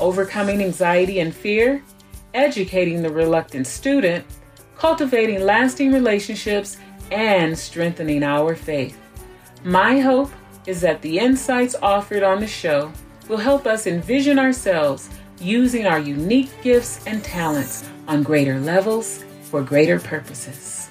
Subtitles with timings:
[0.00, 1.82] overcoming anxiety and fear,
[2.34, 4.24] educating the reluctant student,
[4.76, 6.78] cultivating lasting relationships,
[7.10, 8.98] and strengthening our faith.
[9.64, 10.30] My hope
[10.66, 12.92] is that the insights offered on the show
[13.28, 19.62] will help us envision ourselves using our unique gifts and talents on greater levels for
[19.62, 20.88] greater purposes.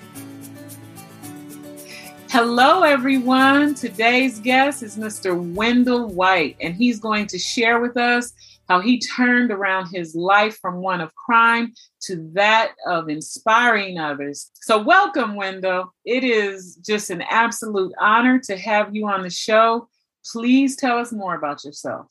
[2.30, 3.74] Hello, everyone.
[3.74, 5.36] Today's guest is Mr.
[5.56, 8.34] Wendell White, and he's going to share with us
[8.70, 11.74] how he turned around his life from one of crime
[12.04, 14.52] to that of inspiring others.
[14.62, 15.94] So, welcome, Wendell.
[16.06, 19.90] It is just an absolute honor to have you on the show.
[20.32, 22.08] Please tell us more about yourself.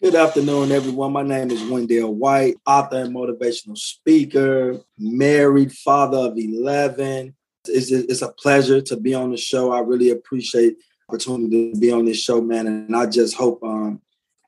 [0.00, 1.12] Good afternoon, everyone.
[1.12, 7.34] My name is Wendell White, author and motivational speaker, married, father of 11.
[7.66, 9.72] It's, it's a pleasure to be on the show.
[9.72, 10.76] I really appreciate
[11.08, 12.66] opportunity to be on this show, man.
[12.66, 14.00] And I just hope um,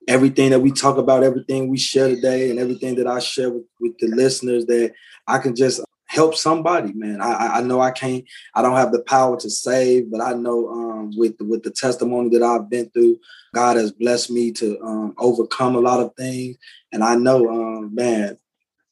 [0.09, 3.65] everything that we talk about, everything we share today, and everything that I share with,
[3.81, 4.93] with the listeners, that
[5.27, 7.23] I can just help somebody, man.
[7.23, 10.69] I, I know I can't, I don't have the power to save, but I know
[10.69, 13.19] um, with with the testimony that I've been through,
[13.55, 16.57] God has blessed me to um, overcome a lot of things,
[16.93, 18.39] and I know, um, man.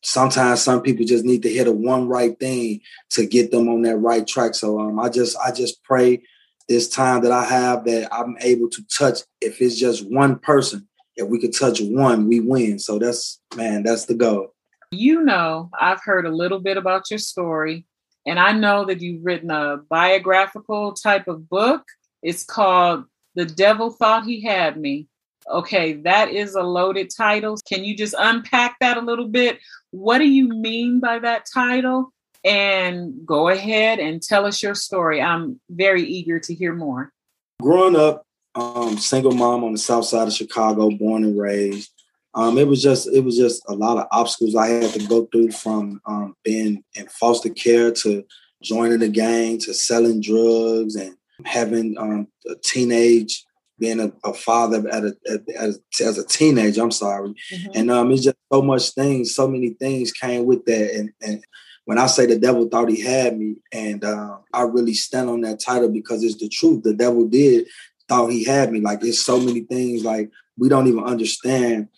[0.03, 3.83] Sometimes some people just need to hit a one right thing to get them on
[3.83, 4.55] that right track.
[4.55, 6.23] So um, I just I just pray
[6.71, 9.19] this time that I have that I'm able to touch.
[9.43, 10.89] If it's just one person,
[11.21, 12.79] if we could touch one, we win.
[12.79, 14.55] So that's man, that's the goal.
[14.91, 17.87] You know, I've heard a little bit about your story,
[18.27, 21.85] and I know that you've written a biographical type of book.
[22.23, 23.05] It's called
[23.35, 25.07] The Devil Thought He Had Me.
[25.49, 27.57] Okay, that is a loaded title.
[27.69, 29.59] Can you just unpack that a little bit?
[29.91, 32.13] What do you mean by that title?
[32.45, 35.21] And go ahead and tell us your story.
[35.21, 37.13] I'm very eager to hear more.
[37.61, 38.25] Growing up,
[38.55, 41.91] um, single mom on the south side of Chicago, born and raised.
[42.35, 45.27] Um, it was just it was just a lot of obstacles I had to go
[45.27, 48.25] through from um, being in foster care to
[48.63, 53.45] joining the gang to selling drugs and having um, a teenage
[53.79, 56.83] being a, a father at a, at, as, as a teenager.
[56.83, 57.71] I'm sorry, mm-hmm.
[57.75, 61.43] and um, it's just so much things, so many things came with that, and and
[61.87, 65.41] when I say the devil thought he had me, and uh, I really stand on
[65.41, 66.85] that title because it's the truth.
[66.85, 67.67] The devil did
[68.11, 68.81] thought he had me.
[68.81, 71.89] Like it's so many things like we don't even understand.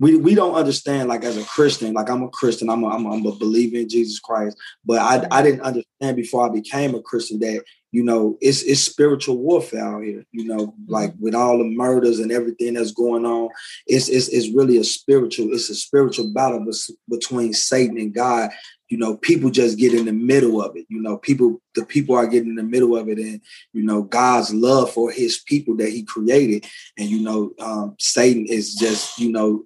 [0.00, 3.04] We we don't understand like as a Christian, like I'm a Christian, I'm a, I'm
[3.06, 6.94] a, I'm a believer in Jesus Christ, but I I didn't understand before I became
[6.94, 7.62] a Christian that
[7.92, 10.24] you know it's it's spiritual warfare out here.
[10.32, 10.92] You know, mm-hmm.
[10.92, 13.50] like with all the murders and everything that's going on,
[13.86, 16.66] it's it's it's really a spiritual it's a spiritual battle
[17.08, 18.50] between Satan and God
[18.88, 20.86] you know, people just get in the middle of it.
[20.88, 23.40] You know, people, the people are getting in the middle of it, and
[23.72, 26.66] you know, God's love for His people that He created,
[26.98, 29.64] and you know, um, Satan is just you know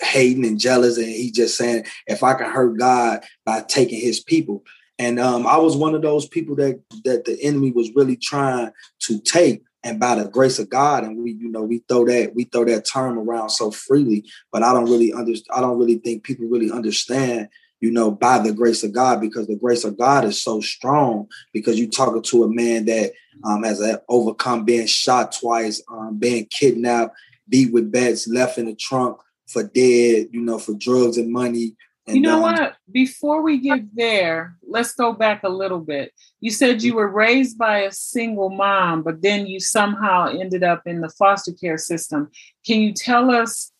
[0.00, 4.20] hating and jealous, and he just saying, if I can hurt God by taking His
[4.20, 4.62] people,
[4.98, 8.72] and um, I was one of those people that that the enemy was really trying
[9.00, 12.34] to take and by the grace of God, and we, you know, we throw that
[12.34, 15.56] we throw that term around so freely, but I don't really understand.
[15.56, 17.48] I don't really think people really understand
[17.80, 21.28] you know, by the grace of God, because the grace of God is so strong.
[21.52, 23.12] Because you're talking to a man that
[23.44, 27.16] um, has overcome being shot twice, um, being kidnapped,
[27.48, 29.18] beat with bats, left in the trunk
[29.48, 31.76] for dead, you know, for drugs and money.
[32.06, 32.76] And, you know um, what?
[32.90, 36.12] Before we get there, let's go back a little bit.
[36.40, 40.82] You said you were raised by a single mom, but then you somehow ended up
[40.86, 42.30] in the foster care system.
[42.66, 43.72] Can you tell us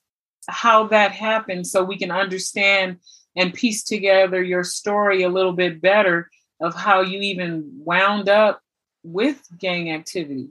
[0.49, 2.99] how that happened so we can understand
[3.37, 6.29] and piece together your story a little bit better
[6.61, 8.61] of how you even wound up
[9.03, 10.49] with gang activity.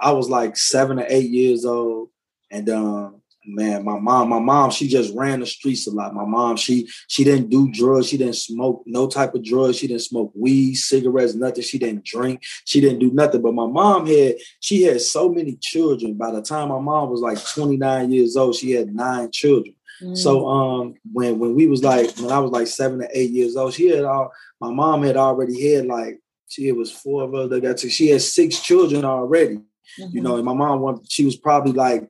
[0.00, 2.10] I was like seven or eight years old,
[2.50, 6.14] and um, man, my mom, my mom, she just ran the streets a lot.
[6.14, 9.88] My mom, she she didn't do drugs, she didn't smoke no type of drugs, she
[9.88, 11.62] didn't smoke weed, cigarettes, nothing.
[11.62, 13.42] She didn't drink, she didn't do nothing.
[13.42, 16.14] But my mom had she had so many children.
[16.14, 19.74] By the time my mom was like 29 years old, she had nine children.
[20.14, 20.82] So mm.
[20.82, 23.74] um when when we was like when I was like seven to eight years old,
[23.74, 27.50] she had all my mom had already had like she it was four of us
[27.50, 29.56] that got to she had six children already.
[29.56, 30.16] Mm-hmm.
[30.16, 30.38] You know, mm-hmm.
[30.38, 32.08] and my mom wanted she was probably like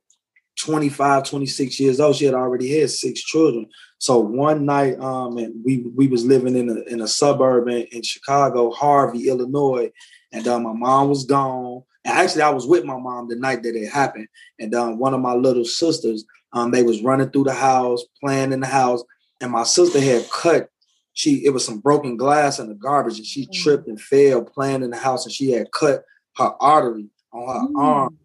[0.57, 2.15] 25, 26 years old.
[2.15, 3.67] She had already had six children.
[3.97, 7.83] So one night, um, and we we was living in a in a suburb in,
[7.91, 9.91] in Chicago, Harvey, Illinois,
[10.31, 11.83] and uh, my mom was gone.
[12.03, 14.27] And actually, I was with my mom the night that it happened.
[14.59, 18.51] And um, one of my little sisters, um, they was running through the house, playing
[18.51, 19.03] in the house,
[19.39, 20.69] and my sister had cut.
[21.13, 23.53] She it was some broken glass in the garbage, and she mm.
[23.53, 26.03] tripped and fell playing in the house, and she had cut
[26.37, 27.81] her artery on her mm.
[27.81, 28.17] arm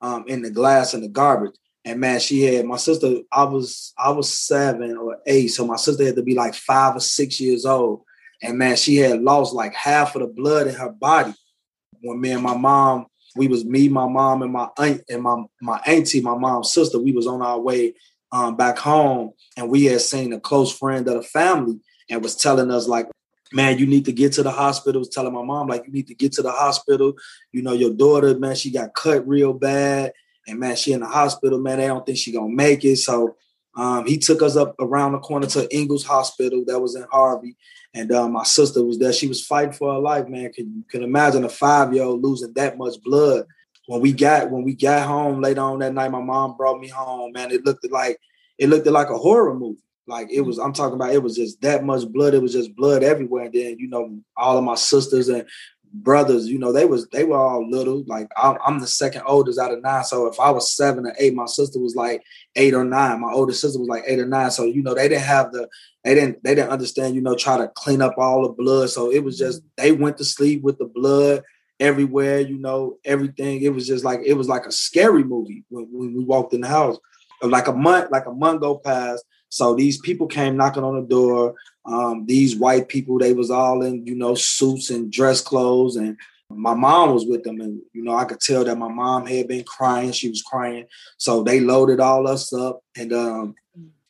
[0.00, 1.54] um, in the glass in the garbage.
[1.84, 3.18] And man, she had my sister.
[3.32, 6.96] I was I was seven or eight, so my sister had to be like five
[6.96, 8.02] or six years old.
[8.42, 11.34] And man, she had lost like half of the blood in her body.
[12.00, 13.06] When me and my mom,
[13.36, 16.98] we was me, my mom, and my aunt and my my auntie, my mom's sister.
[16.98, 17.94] We was on our way
[18.30, 21.80] um, back home, and we had seen a close friend of the family,
[22.10, 23.08] and was telling us like,
[23.52, 25.00] man, you need to get to the hospital.
[25.00, 27.14] Was telling my mom like, you need to get to the hospital.
[27.52, 30.12] You know, your daughter, man, she got cut real bad
[30.46, 31.78] and man, she in the hospital, man.
[31.78, 32.96] They don't think she gonna make it.
[32.96, 33.36] So
[33.76, 37.56] um, he took us up around the corner to Ingalls Hospital that was in Harvey.
[37.94, 39.12] And uh, my sister was there.
[39.12, 40.52] She was fighting for her life, man.
[40.52, 43.46] Can you can imagine a five-year-old losing that much blood?
[43.86, 46.88] When we got when we got home later on that night, my mom brought me
[46.88, 47.50] home, man.
[47.50, 48.18] It looked like
[48.58, 49.82] it looked like a horror movie.
[50.06, 52.34] Like it was, I'm talking about it was just that much blood.
[52.34, 53.44] It was just blood everywhere.
[53.44, 55.46] And then, you know, all of my sisters and
[55.92, 58.04] brothers, you know, they was they were all little.
[58.06, 60.04] Like I'm, I'm, the second oldest out of nine.
[60.04, 62.22] So if I was seven or eight, my sister was like
[62.56, 63.20] eight or nine.
[63.20, 64.50] My older sister was like eight or nine.
[64.50, 65.68] So you know, they didn't have the
[66.04, 67.14] they didn't they didn't understand.
[67.14, 68.90] You know, try to clean up all the blood.
[68.90, 71.42] So it was just they went to sleep with the blood
[71.78, 72.40] everywhere.
[72.40, 73.62] You know, everything.
[73.62, 76.62] It was just like it was like a scary movie when, when we walked in
[76.62, 76.98] the house.
[77.42, 79.24] Like a month, like a month go past.
[79.48, 81.54] So these people came knocking on the door.
[81.84, 85.96] Um, these white people, they was all in, you know, suits and dress clothes.
[85.96, 86.16] And
[86.48, 87.60] my mom was with them.
[87.60, 90.12] And, you know, I could tell that my mom had been crying.
[90.12, 90.86] She was crying.
[91.16, 93.54] So they loaded all us up and um,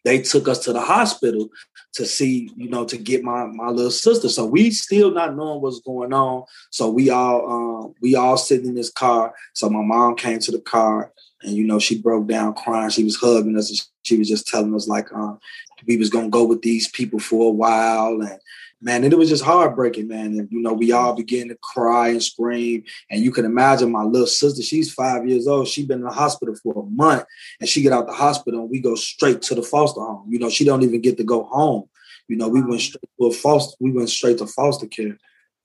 [0.04, 1.48] they took us to the hospital
[1.94, 4.28] to see, you know, to get my my little sister.
[4.28, 6.44] So we still not knowing what's going on.
[6.70, 9.34] So we all um, we all sitting in this car.
[9.52, 12.90] So my mom came to the car and you know she broke down crying.
[12.90, 13.90] She was hugging us.
[14.02, 15.38] she was just telling us like, um,
[15.86, 18.38] we was gonna go with these people for a while and
[18.80, 22.08] man and it was just heartbreaking man and you know we all began to cry
[22.08, 26.00] and scream and you can imagine my little sister she's five years old she been
[26.00, 27.24] in the hospital for a month
[27.60, 30.38] and she get out the hospital and we go straight to the foster home you
[30.38, 31.88] know she don't even get to go home
[32.28, 35.16] you know we went straight to a foster we went straight to foster care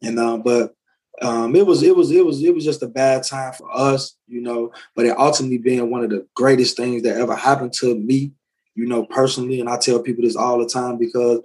[0.02, 0.74] and uh, but
[1.22, 4.16] um, it was it was it was it was just a bad time for us,
[4.28, 4.72] you know.
[4.96, 8.34] But it ultimately being one of the greatest things that ever happened to me
[8.78, 11.42] you know, personally, and I tell people this all the time because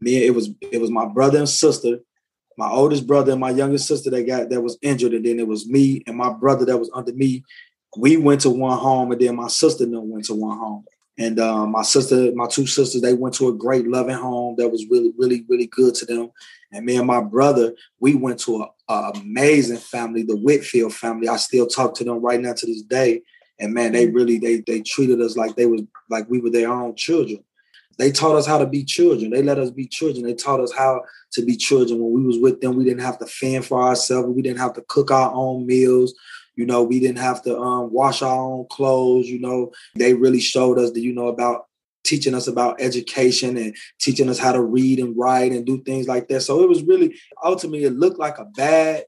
[0.00, 1.98] me, it was it was my brother and sister,
[2.56, 5.48] my oldest brother and my youngest sister that got that was injured, and then it
[5.48, 7.44] was me and my brother that was under me.
[7.98, 10.84] We went to one home, and then my sister then went to one home.
[11.18, 14.68] And uh, my sister, my two sisters, they went to a great loving home that
[14.68, 16.30] was really, really, really good to them.
[16.72, 21.26] And me and my brother, we went to an amazing family, the Whitfield family.
[21.26, 23.22] I still talk to them right now to this day
[23.58, 26.70] and man, they really they they treated us like they was like we were their
[26.70, 27.42] own children.
[27.98, 29.30] They taught us how to be children.
[29.30, 30.26] They let us be children.
[30.26, 31.98] They taught us how to be children.
[31.98, 34.28] When we was with them, we didn't have to fend for ourselves.
[34.28, 36.14] We didn't have to cook our own meals.
[36.56, 39.28] You know, we didn't have to um, wash our own clothes.
[39.28, 41.66] You know, they really showed us that you know about
[42.04, 46.06] teaching us about education and teaching us how to read and write and do things
[46.06, 46.42] like that.
[46.42, 49.04] So it was really ultimately it looked like a bad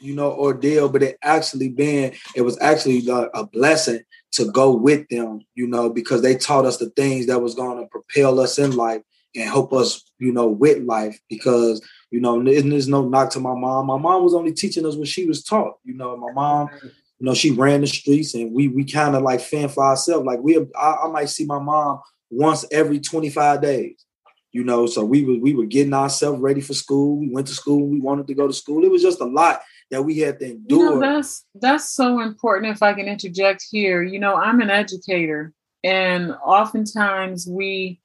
[0.00, 4.00] you know, ordeal, but it actually been, it was actually a blessing
[4.32, 7.78] to go with them, you know, because they taught us the things that was going
[7.78, 9.02] to propel us in life
[9.34, 11.18] and help us, you know, with life.
[11.28, 13.86] Because, you know, there's no knock to my mom.
[13.86, 15.74] My mom was only teaching us what she was taught.
[15.84, 19.22] You know, my mom, you know, she ran the streets and we we kind of
[19.22, 20.26] like fend for ourselves.
[20.26, 22.00] Like we I, I might see my mom
[22.30, 24.04] once every 25 days
[24.52, 27.54] you know so we were we were getting ourselves ready for school we went to
[27.54, 30.38] school we wanted to go to school it was just a lot that we had
[30.40, 30.78] to endure.
[30.78, 32.72] You know, that's that's so important.
[32.72, 35.52] If I can interject here, you know, I'm an educator,
[35.82, 38.00] and oftentimes we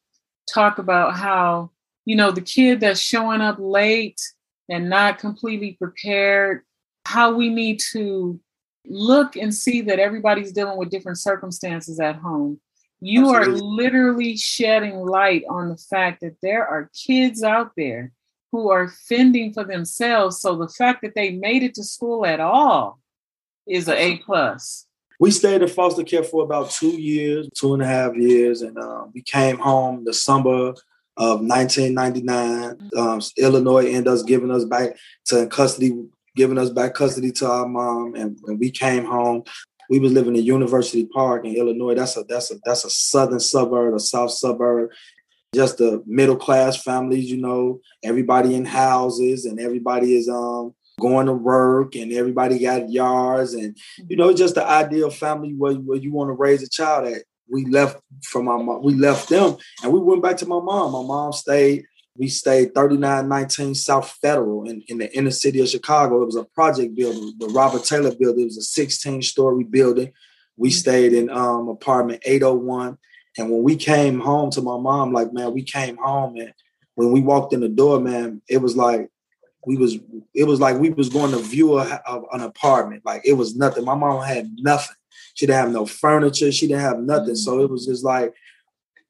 [0.51, 1.71] talk about how
[2.05, 4.21] you know the kid that's showing up late
[4.69, 6.61] and not completely prepared.
[7.05, 8.39] How we need to
[8.85, 12.59] look and see that everybody's dealing with different circumstances at home.
[13.01, 13.59] You Absolutely.
[13.59, 18.13] are literally shedding light on the fact that there are kids out there
[18.53, 20.39] who are fending for themselves.
[20.39, 22.99] So the fact that they made it to school at all
[23.67, 24.85] is an A plus.
[25.19, 28.77] We stayed in foster care for about two years, two and a half years, and
[28.77, 30.75] uh, we came home the summer
[31.17, 32.91] of 1999.
[32.95, 36.05] Um, Illinois ended us giving us back to custody,
[36.35, 39.43] giving us back custody to our mom, and, and we came home.
[39.89, 41.95] we was living in University Park in Illinois.
[41.95, 44.91] That's a that's a that's a southern suburb, a south suburb.
[45.53, 51.25] Just the middle class families, you know, everybody in houses and everybody is um going
[51.25, 53.75] to work and everybody got yards and
[54.07, 57.23] you know just the ideal family where, where you want to raise a child at.
[57.51, 60.93] We left from our mom we left them and we went back to my mom.
[60.93, 66.21] My mom stayed we stayed 3919 south federal in, in the inner city of chicago.
[66.21, 68.43] It was a project building the robert taylor building.
[68.43, 70.13] It was a 16 story building.
[70.57, 70.73] We mm-hmm.
[70.73, 72.97] stayed in um, apartment 801
[73.37, 76.53] and when we came home to my mom like man we came home and
[76.95, 79.09] when we walked in the door man it was like
[79.65, 79.97] we was
[80.33, 83.03] it was like we was going to view a, a, an apartment.
[83.05, 83.85] Like it was nothing.
[83.85, 84.95] My mom had nothing.
[85.35, 86.51] She didn't have no furniture.
[86.51, 87.29] She didn't have nothing.
[87.29, 87.35] Mm-hmm.
[87.35, 88.33] So it was just like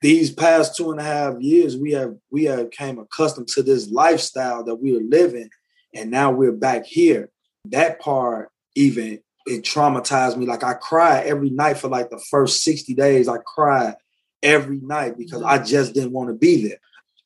[0.02, 3.90] these past two and a half years we have we have came accustomed to this
[3.90, 5.50] lifestyle that we were living.
[5.94, 7.30] And now we're back here.
[7.66, 10.46] That part even it traumatized me.
[10.46, 13.28] Like i cried every night for like the first 60 days.
[13.28, 13.96] I cried
[14.44, 16.80] every night because i just didn't want to be there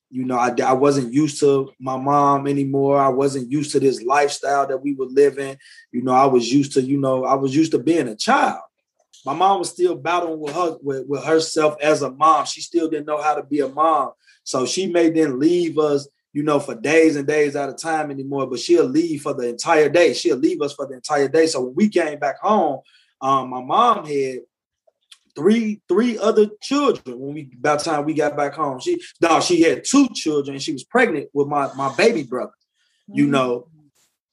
[0.09, 2.99] you know, I, I wasn't used to my mom anymore.
[2.99, 5.57] I wasn't used to this lifestyle that we were living.
[5.91, 8.61] You know, I was used to, you know, I was used to being a child.
[9.25, 12.45] My mom was still battling with her with, with herself as a mom.
[12.45, 14.11] She still didn't know how to be a mom.
[14.43, 18.09] So she may then leave us, you know, for days and days at a time
[18.09, 20.13] anymore, but she'll leave for the entire day.
[20.13, 21.47] She'll leave us for the entire day.
[21.47, 22.79] So when we came back home,
[23.19, 24.39] um, my mom had
[25.37, 28.79] three three other children when we by the time we got back home.
[28.79, 30.59] She no, she had two children.
[30.59, 32.51] She was pregnant with my my baby brother.
[33.09, 33.19] Mm-hmm.
[33.19, 33.67] You know,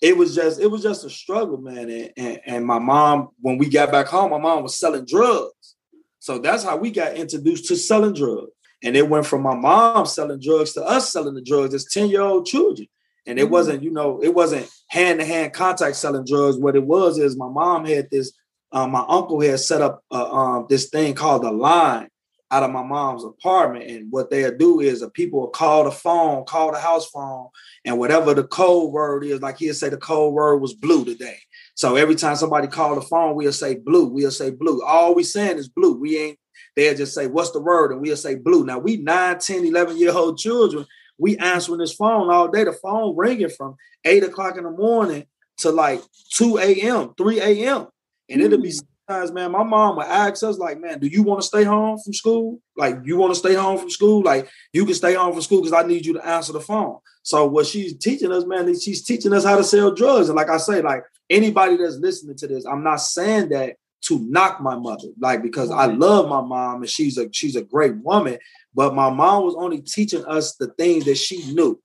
[0.00, 1.90] it was just it was just a struggle, man.
[1.90, 5.76] And, and, and my mom, when we got back home, my mom was selling drugs.
[6.18, 8.50] So that's how we got introduced to selling drugs.
[8.82, 12.08] And it went from my mom selling drugs to us selling the drugs as 10
[12.08, 12.88] year old children.
[13.26, 13.52] And it mm-hmm.
[13.52, 16.58] wasn't, you know, it wasn't hand to hand contact selling drugs.
[16.58, 18.32] What it was is my mom had this
[18.75, 22.09] um, my uncle had set up uh, um, this thing called a line
[22.50, 23.88] out of my mom's apartment.
[23.88, 27.49] And what they'll do is the people will call the phone, call the house phone,
[27.85, 31.38] and whatever the code word is, like he'll say the code word was blue today.
[31.76, 34.07] So every time somebody called the phone, we'll say blue.
[34.07, 34.83] We'll say blue.
[34.83, 35.97] All we saying is blue.
[35.97, 36.38] We ain't,
[36.75, 37.93] they'll just say, what's the word?
[37.93, 38.64] And we'll say blue.
[38.64, 40.85] Now we 9, 10, 11 year old children,
[41.16, 42.64] we answering this phone all day.
[42.64, 45.26] The phone ringing from eight o'clock in the morning
[45.59, 46.02] to like
[46.33, 47.87] 2 a.m., 3 a.m.
[48.28, 48.83] And it'll be mm.
[49.09, 51.99] sometimes, man, my mom would ask us, like, man, do you want to stay home
[51.99, 52.61] from school?
[52.76, 54.23] Like, you want to stay home from school?
[54.23, 56.99] Like, you can stay home from school because I need you to answer the phone.
[57.23, 60.28] So what she's teaching us, man, is she's teaching us how to sell drugs.
[60.28, 64.19] And like I say, like anybody that's listening to this, I'm not saying that to
[64.19, 67.97] knock my mother, like because I love my mom and she's a she's a great
[67.97, 68.38] woman.
[68.75, 71.81] But my mom was only teaching us the things that she knew.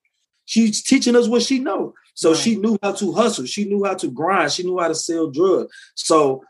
[0.45, 1.93] She's teaching us what she knows.
[2.19, 2.37] So right.
[2.37, 3.45] she knew how to hustle.
[3.45, 4.51] She knew how to grind.
[4.51, 5.73] She knew how to sell drugs.
[5.95, 6.43] So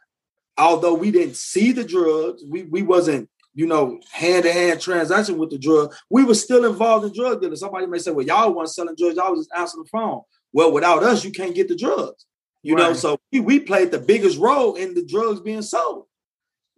[0.57, 5.59] although we didn't see the drugs, we, we wasn't, you know, hand-to-hand transaction with the
[5.59, 7.55] drug, we were still involved in drug dealing.
[7.55, 10.21] Somebody may say, well, y'all weren't selling drugs, y'all was just answering the phone.
[10.51, 12.25] Well, without us, you can't get the drugs.
[12.63, 12.87] You right.
[12.87, 16.07] know, so we, we played the biggest role in the drugs being sold.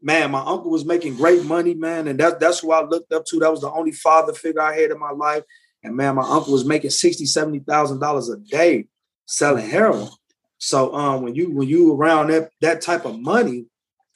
[0.01, 3.23] Man, my uncle was making great money, man, and that, that's who I looked up
[3.27, 3.39] to.
[3.39, 5.43] That was the only father figure I had in my life.
[5.83, 8.87] And man, my uncle was making sixty, seventy thousand dollars a day
[9.25, 10.09] selling heroin.
[10.57, 13.65] So um, when you when you around that that type of money,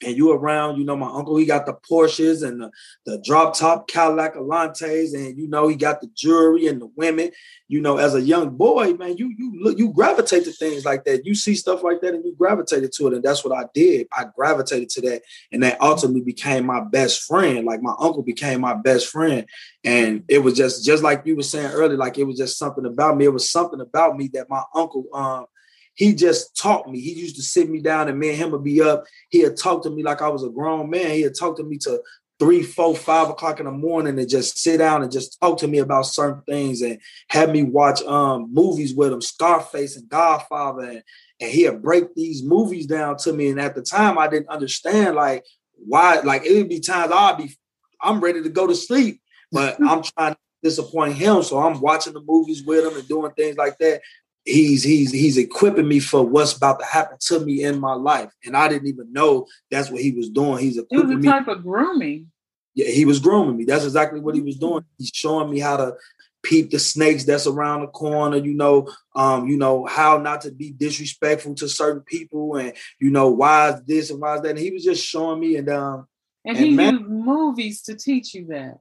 [0.04, 2.70] and you around, you know, my uncle, he got the Porsches and the,
[3.06, 7.30] the drop top Cadillac Allantes, and you know, he got the jewelry and the women.
[7.68, 11.04] You know, as a young boy, man, you you look, you gravitate to things like
[11.04, 11.24] that.
[11.24, 14.06] You see stuff like that, and you gravitated to it, and that's what I did.
[14.12, 17.64] I gravitated to that, and that ultimately became my best friend.
[17.64, 19.46] Like my uncle became my best friend,
[19.82, 22.84] and it was just just like you were saying earlier, like it was just something
[22.84, 23.24] about me.
[23.24, 25.46] It was something about me that my uncle um
[25.96, 27.00] he just taught me.
[27.00, 29.04] He used to sit me down and me and him would be up.
[29.30, 31.10] He'd talk to me like I was a grown man.
[31.10, 32.02] He'd talk to me to
[32.38, 35.66] three, four, five o'clock in the morning and just sit down and just talk to
[35.66, 37.00] me about certain things and
[37.30, 41.02] have me watch um movies with him, Scarface and Godfather, and,
[41.40, 43.48] and he'd break these movies down to me.
[43.48, 47.38] And at the time, I didn't understand like why, like it would be times I'd
[47.38, 47.56] be,
[48.02, 51.42] I'm ready to go to sleep, but I'm trying to disappoint him.
[51.42, 54.02] So I'm watching the movies with him and doing things like that
[54.46, 58.30] he's he's he's equipping me for what's about to happen to me in my life,
[58.44, 60.58] and I didn't even know that's what he was doing.
[60.58, 61.52] He's equipping it was a type me.
[61.52, 62.30] of grooming.
[62.74, 63.64] Yeah, he was grooming me.
[63.64, 64.84] That's exactly what he was doing.
[64.98, 65.96] He's showing me how to
[66.42, 68.36] peep the snakes that's around the corner.
[68.36, 73.10] You know, um, you know how not to be disrespectful to certain people, and you
[73.10, 74.50] know why is this and why is that.
[74.50, 76.06] And he was just showing me, and um,
[76.44, 78.78] and, and he man, used movies to teach you that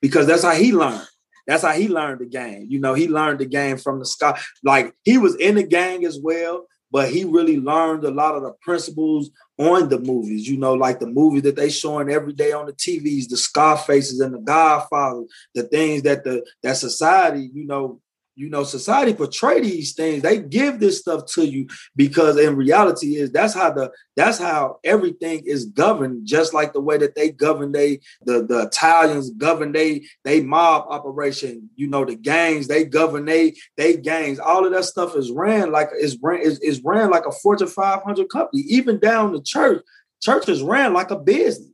[0.00, 1.06] because that's how he learned.
[1.46, 2.66] That's how he learned the game.
[2.68, 4.38] You know, he learned the game from the sky.
[4.62, 8.42] Like he was in the gang as well, but he really learned a lot of
[8.42, 12.52] the principles on the movies, you know, like the movies that they showing every day
[12.52, 17.66] on the TVs, the Scarfaces and the Godfather, the things that the that society, you
[17.66, 18.00] know,
[18.42, 20.20] you know, society portray these things.
[20.20, 24.80] They give this stuff to you because in reality is that's how the that's how
[24.82, 29.70] everything is governed, just like the way that they govern they the, the Italians govern
[29.70, 34.40] they they mob operation, you know, the gangs, they govern they they gangs.
[34.40, 37.68] All of that stuff is ran like is ran is, is ran like a Fortune
[37.68, 39.84] 500 company, even down the church.
[40.20, 41.71] Church is ran like a business.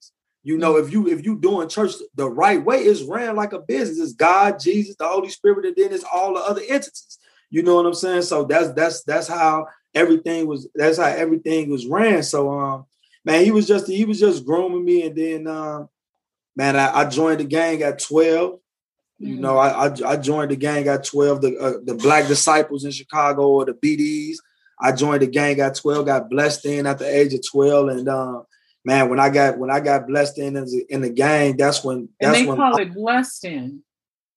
[0.49, 3.59] You know, if you if you doing church the right way, it's ran like a
[3.59, 3.99] business.
[3.99, 7.19] It's God, Jesus, the Holy Spirit, and then it's all the other entities.
[7.50, 8.23] You know what I'm saying?
[8.23, 10.67] So that's that's that's how everything was.
[10.75, 12.23] That's how everything was ran.
[12.23, 12.87] So um,
[13.26, 15.85] man, he was just he was just grooming me, and then uh,
[16.57, 18.59] man, I, I joined the gang at 12.
[19.19, 19.40] You mm.
[19.40, 22.90] know, I, I, I joined the gang at 12, the uh, the Black Disciples in
[22.90, 24.37] Chicago or the BDs.
[24.81, 28.09] I joined the gang at 12, got blessed in at the age of 12, and
[28.09, 28.47] um,
[28.85, 30.56] man, when I got when I got blessed in
[30.88, 33.82] in the gang, that's when that's and they when call I, it blessed in.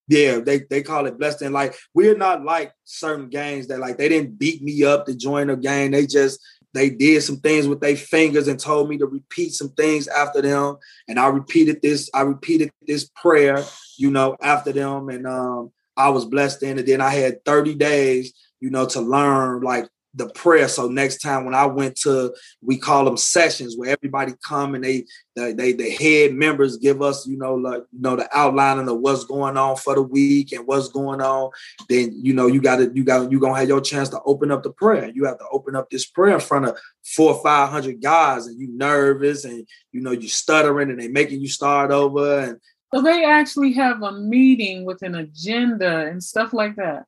[0.07, 1.53] Yeah, they they call it blessed in.
[1.53, 5.49] Like we're not like certain gangs that like they didn't beat me up to join
[5.49, 5.91] a gang.
[5.91, 6.39] They just
[6.73, 10.41] they did some things with their fingers and told me to repeat some things after
[10.41, 10.77] them.
[11.07, 13.63] And I repeated this, I repeated this prayer,
[13.97, 15.09] you know, after them.
[15.09, 16.79] And um, I was blessed in.
[16.79, 20.67] And then I had 30 days, you know, to learn like the prayer.
[20.67, 24.83] So next time when I went to, we call them sessions where everybody come and
[24.83, 28.89] they, they, they the head members give us, you know, like, you know, the outlining
[28.89, 31.51] of what's going on for the week and what's going on.
[31.87, 34.51] Then, you know, you got to, you got, you to have your chance to open
[34.51, 35.09] up the prayer.
[35.13, 38.59] You have to open up this prayer in front of four or 500 guys and
[38.59, 42.39] you nervous and, you know, you stuttering and they making you start over.
[42.39, 42.59] And
[42.93, 47.05] so they actually have a meeting with an agenda and stuff like that.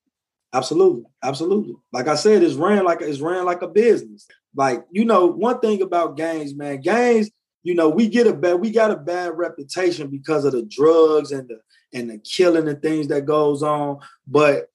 [0.54, 1.76] Absolutely, absolutely.
[1.92, 4.28] Like I said, it's ran like it's ran like a business.
[4.56, 7.30] Like you know, one thing about gangs, man, gangs.
[7.64, 11.32] You know, we get a bad, we got a bad reputation because of the drugs
[11.32, 11.60] and the
[11.98, 14.00] and the killing and things that goes on.
[14.28, 14.68] But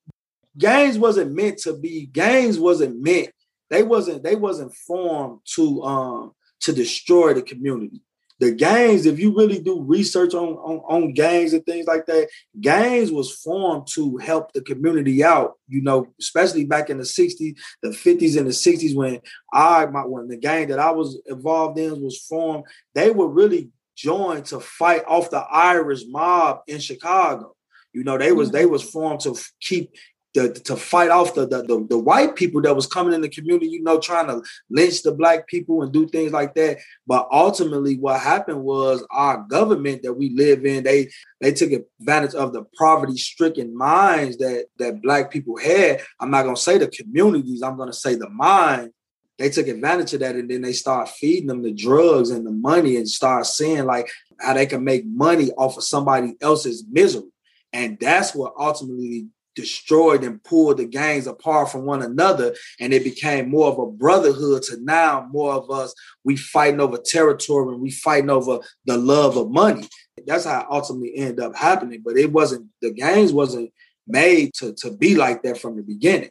[0.57, 2.07] gangs wasn't meant to be.
[2.07, 3.31] Gangs wasn't meant.
[3.71, 4.25] They wasn't.
[4.25, 8.03] They wasn't formed to um to destroy the community
[8.41, 12.29] the gangs, if you really do research on, on, on gangs and things like that,
[12.61, 17.57] gangs was formed to help the community out, you know, especially back in the 60s,
[17.83, 19.21] the 50s and the 60s when
[19.53, 23.71] I my when the gang that I was involved in was formed, they were really
[23.97, 27.57] joined to fight off the Irish mob in Chicago.
[27.93, 28.73] You know, they was they mm-hmm.
[28.73, 29.91] was formed to keep
[30.35, 33.29] the, to fight off the, the, the the white people that was coming in the
[33.29, 36.79] community, you know, trying to lynch the black people and do things like that.
[37.07, 41.11] But ultimately, what happened was our government that we live in, they
[41.41, 46.03] they took advantage of the poverty-stricken minds that that black people had.
[46.21, 48.93] I'm not gonna say the communities, I'm gonna say the mind.
[49.39, 52.51] They took advantage of that and then they start feeding them the drugs and the
[52.51, 54.11] money and start seeing like
[54.41, 57.31] how they can make money off of somebody else's misery.
[57.73, 63.03] And that's what ultimately destroyed and pulled the gangs apart from one another and it
[63.03, 65.93] became more of a brotherhood to now more of us
[66.23, 69.89] we fighting over territory and we fighting over the love of money.
[70.25, 73.73] That's how it ultimately ended up happening but it wasn't the gangs wasn't
[74.07, 76.31] made to, to be like that from the beginning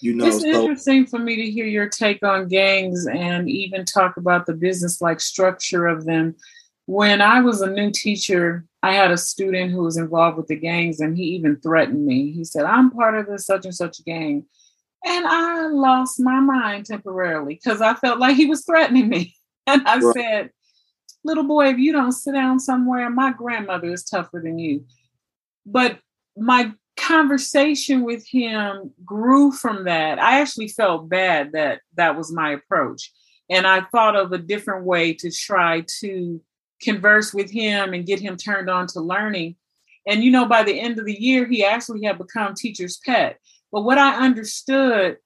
[0.00, 3.84] you know it's so, interesting for me to hear your take on gangs and even
[3.84, 6.36] talk about the business like structure of them.
[6.86, 10.56] When i was a new teacher I had a student who was involved with the
[10.56, 12.32] gangs, and he even threatened me.
[12.32, 14.46] He said, I'm part of this such and such gang.
[15.04, 19.34] And I lost my mind temporarily because I felt like he was threatening me.
[19.66, 20.14] And I right.
[20.14, 20.50] said,
[21.22, 24.84] Little boy, if you don't sit down somewhere, my grandmother is tougher than you.
[25.66, 26.00] But
[26.36, 30.18] my conversation with him grew from that.
[30.18, 33.12] I actually felt bad that that was my approach.
[33.48, 36.40] And I thought of a different way to try to
[36.82, 39.56] converse with him and get him turned on to learning.
[40.06, 43.38] And you know, by the end of the year, he actually had become teacher's pet.
[43.70, 45.18] But what I understood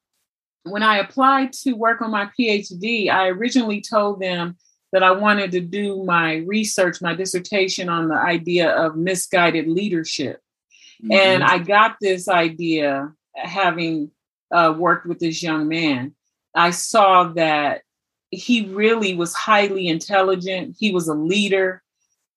[0.64, 4.56] when I applied to work on my PhD, I originally told them
[4.92, 10.40] that I wanted to do my research, my dissertation on the idea of misguided leadership.
[11.02, 11.12] Mm-hmm.
[11.12, 14.10] And I got this idea having
[14.50, 16.14] uh, worked with this young man.
[16.54, 17.82] I saw that
[18.34, 20.76] he really was highly intelligent.
[20.78, 21.82] He was a leader.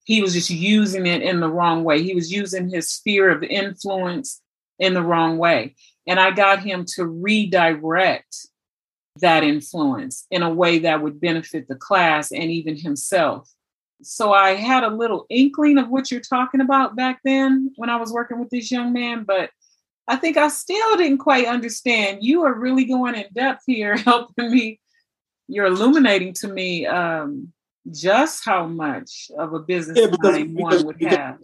[0.05, 2.01] He was just using it in the wrong way.
[2.01, 4.41] He was using his sphere of influence
[4.79, 5.75] in the wrong way.
[6.07, 8.47] And I got him to redirect
[9.19, 13.51] that influence in a way that would benefit the class and even himself.
[14.03, 17.95] So I had a little inkling of what you're talking about back then when I
[17.95, 19.49] was working with this young man, but
[20.07, 22.19] I think I still didn't quite understand.
[22.21, 24.79] You are really going in depth here, helping me.
[25.47, 27.53] You're illuminating to me um,
[27.91, 31.37] just how much of a business yeah, because, because, one would because, have.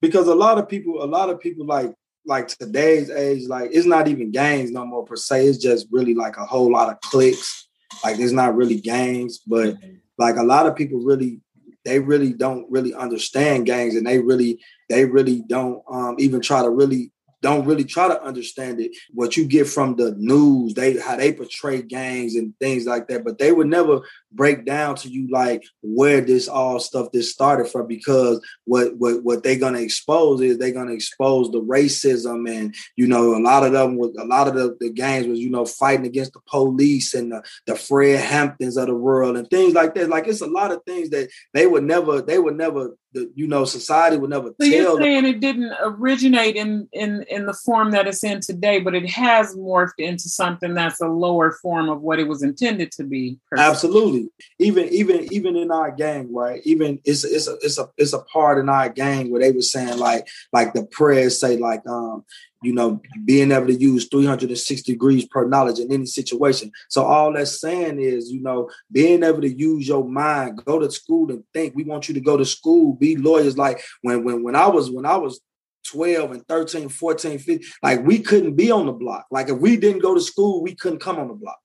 [0.00, 1.94] Because a lot of people, a lot of people like
[2.26, 5.46] like today's age, like it's not even games no more per se.
[5.46, 7.68] It's just really like a whole lot of clicks.
[8.04, 9.76] Like it's not really games, but
[10.18, 11.40] like a lot of people really
[11.84, 16.62] they really don't really understand gangs and they really they really don't um, even try
[16.62, 18.92] to really don't really try to understand it.
[19.12, 23.24] What you get from the news, they how they portray gangs and things like that,
[23.24, 24.00] but they would never
[24.32, 29.22] break down to you like where this all stuff this started from because what what
[29.22, 33.64] what they're gonna expose is they're gonna expose the racism and you know a lot
[33.64, 36.40] of them was a lot of the, the gangs was you know fighting against the
[36.46, 40.08] police and the, the Fred Hamptons of the world and things like that.
[40.08, 43.46] Like it's a lot of things that they would never they would never the you
[43.46, 45.34] know society would never so you're saying them.
[45.34, 49.54] it didn't originate in in in the form that it's in today but it has
[49.56, 54.17] morphed into something that's a lower form of what it was intended to be absolutely
[54.58, 58.22] even even even in our gang right even it's it's a it's a it's a
[58.34, 62.24] part in our gang where they were saying like like the prayers say like um
[62.62, 66.72] you know, being able to use 360 degrees per knowledge in any situation.
[66.88, 70.90] So all that's saying is, you know, being able to use your mind, go to
[70.90, 71.74] school and think.
[71.76, 73.56] We want you to go to school, be lawyers.
[73.56, 75.40] Like when when when I was when I was
[75.86, 79.26] 12 and 13, 14, 15, like we couldn't be on the block.
[79.30, 81.58] Like if we didn't go to school, we couldn't come on the block.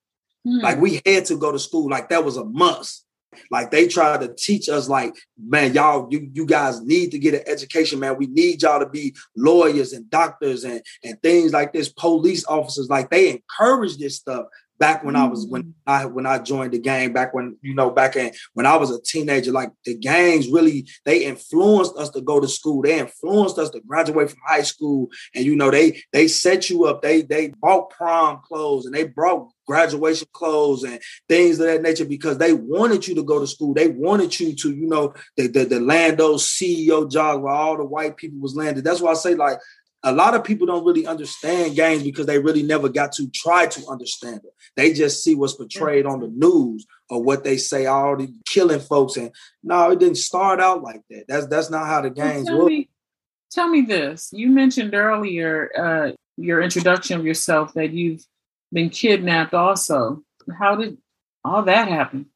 [0.46, 0.62] Mm.
[0.62, 1.88] Like we had to go to school.
[1.88, 3.04] Like that was a must.
[3.50, 7.34] Like they try to teach us, like, man, y'all, you, you guys need to get
[7.34, 8.16] an education, man.
[8.16, 12.88] We need y'all to be lawyers and doctors and, and things like this, police officers.
[12.88, 14.46] Like they encourage this stuff
[14.78, 15.72] back when I was when mm.
[15.86, 18.90] I when I joined the gang back when you know back in when I was
[18.90, 22.82] a teenager like the gangs really they influenced us to go to school.
[22.82, 25.08] They influenced us to graduate from high school.
[25.34, 27.02] And you know they they set you up.
[27.02, 32.04] They they bought prom clothes and they brought graduation clothes and things of that nature
[32.04, 33.74] because they wanted you to go to school.
[33.74, 37.84] They wanted you to you know the the, the Lando CEO job where all the
[37.84, 38.84] white people was landed.
[38.84, 39.58] That's why I say like
[40.04, 43.66] a lot of people don't really understand gangs because they really never got to try
[43.66, 44.52] to understand it.
[44.76, 49.16] They just see what's portrayed on the news or what they say already killing folks.
[49.16, 51.24] And no, it didn't start out like that.
[51.26, 52.68] That's that's not how the gangs well, tell work.
[52.68, 52.88] Me,
[53.50, 54.30] tell me this.
[54.32, 58.24] You mentioned earlier uh, your introduction of yourself that you've
[58.72, 60.22] been kidnapped also.
[60.58, 60.98] How did
[61.42, 62.26] all that happen?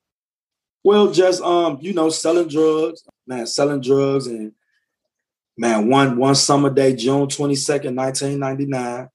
[0.85, 4.53] Well, just um, you know, selling drugs, man, selling drugs and
[5.59, 9.09] man, one one summer day, June 22nd, 1999,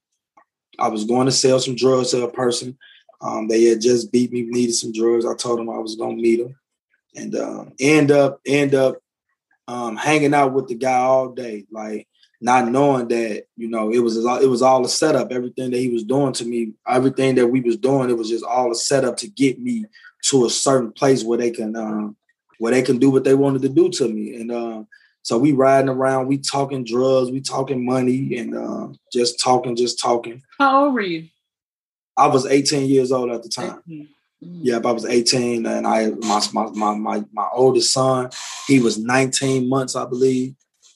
[0.78, 2.78] I was going to sell some drugs to a person.
[3.22, 5.26] Um, they had just beat me, needed some drugs.
[5.26, 6.56] I told them I was gonna meet them,
[7.16, 8.98] and um, end up end up
[9.68, 12.08] um, hanging out with the guy all day, like
[12.42, 15.32] not knowing that you know it was it was all a setup.
[15.32, 18.44] Everything that he was doing to me, everything that we was doing, it was just
[18.44, 19.86] all a setup to get me
[20.24, 22.18] to a certain place where they can um,
[22.58, 24.88] where they can do what they wanted to do to me, and um,
[25.24, 29.98] so we riding around, we talking drugs, we talking money, and uh, just talking, just
[29.98, 30.44] talking.
[30.60, 31.30] How old were you?
[32.18, 33.82] I was 18 years old at the time.
[33.90, 34.04] Mm-hmm.
[34.42, 38.30] Yep, I was 18, and I my, my my my my oldest son,
[38.68, 40.56] he was 19 months, I believe.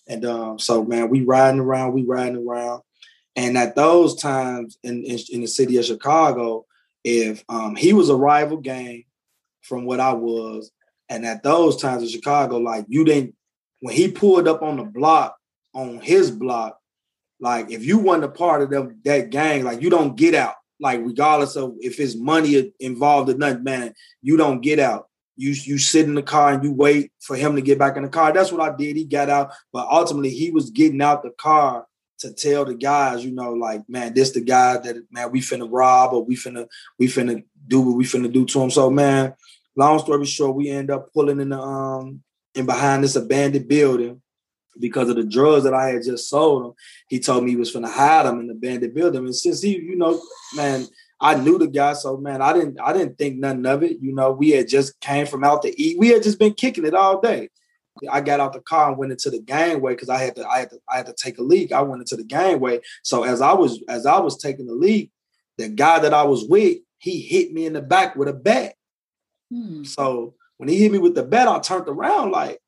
[0.09, 2.81] And um, so man, we riding around, we riding around.
[3.37, 6.65] And at those times in, in, in the city of Chicago,
[7.05, 9.05] if um, he was a rival gang
[9.61, 10.71] from what I was,
[11.07, 13.36] and at those times in Chicago, like you didn't
[13.81, 15.37] when he pulled up on the block,
[15.73, 16.79] on his block,
[17.39, 20.55] like if you weren't a part of the, that gang, like you don't get out.
[20.79, 25.07] Like regardless of if it's money involved or nothing, man, you don't get out.
[25.35, 28.03] You you sit in the car and you wait for him to get back in
[28.03, 28.31] the car.
[28.31, 28.95] That's what I did.
[28.95, 31.85] He got out, but ultimately he was getting out the car
[32.19, 35.67] to tell the guys, you know, like, man, this the guy that man we finna
[35.69, 38.71] rob or we finna we finna do what we finna do to him.
[38.71, 39.35] So man,
[39.75, 42.23] long story short, we end up pulling in the um
[42.57, 44.21] and behind this abandoned building
[44.79, 46.73] because of the drugs that I had just sold him.
[47.07, 49.25] He told me he was gonna hide them in the abandoned building.
[49.25, 50.21] And since he, you know,
[50.55, 50.87] man,
[51.19, 53.97] I knew the guy, so man, I didn't I didn't think nothing of it.
[54.01, 55.97] You know, we had just came from out to eat.
[55.97, 57.49] We had just been kicking it all day.
[58.11, 60.59] I got out the car and went into the gangway because I had to I
[60.59, 61.71] had to I had to take a leak.
[61.71, 62.81] I went into the gangway.
[63.03, 65.11] So as I was as I was taking the leak,
[65.57, 68.75] the guy that I was with, he hit me in the back with a bat.
[69.51, 69.83] Hmm.
[69.83, 72.59] So when he hit me with the bat, I turned around like,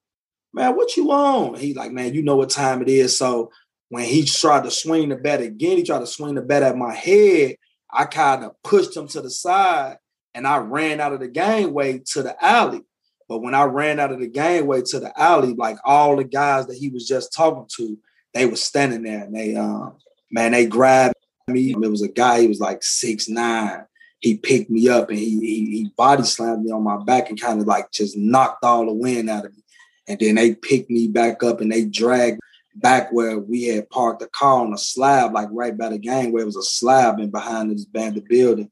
[0.54, 1.56] man, what you on?
[1.56, 3.17] He like, man, you know what time it is.
[3.17, 3.52] So
[3.89, 6.78] when he tried to swing the bat again, he tried to swing the bat at
[6.78, 7.56] my head.
[7.91, 9.97] I kind of pushed him to the side
[10.34, 12.82] and I ran out of the gangway to the alley.
[13.28, 16.67] But when I ran out of the gangway to the alley, like all the guys
[16.67, 17.97] that he was just talking to,
[18.34, 19.97] they were standing there and they um
[20.32, 21.15] man, they grabbed
[21.47, 21.71] me.
[21.71, 23.86] It was a guy, he was like six nine.
[24.19, 27.39] He picked me up and he, he, he body slammed me on my back and
[27.39, 29.63] kind of like just knocked all the wind out of me.
[30.08, 32.39] And then they picked me back up and they dragged
[32.75, 36.32] back where we had parked the car on a slab, like right by the gang
[36.32, 38.71] where it was a slab and behind this bandit building.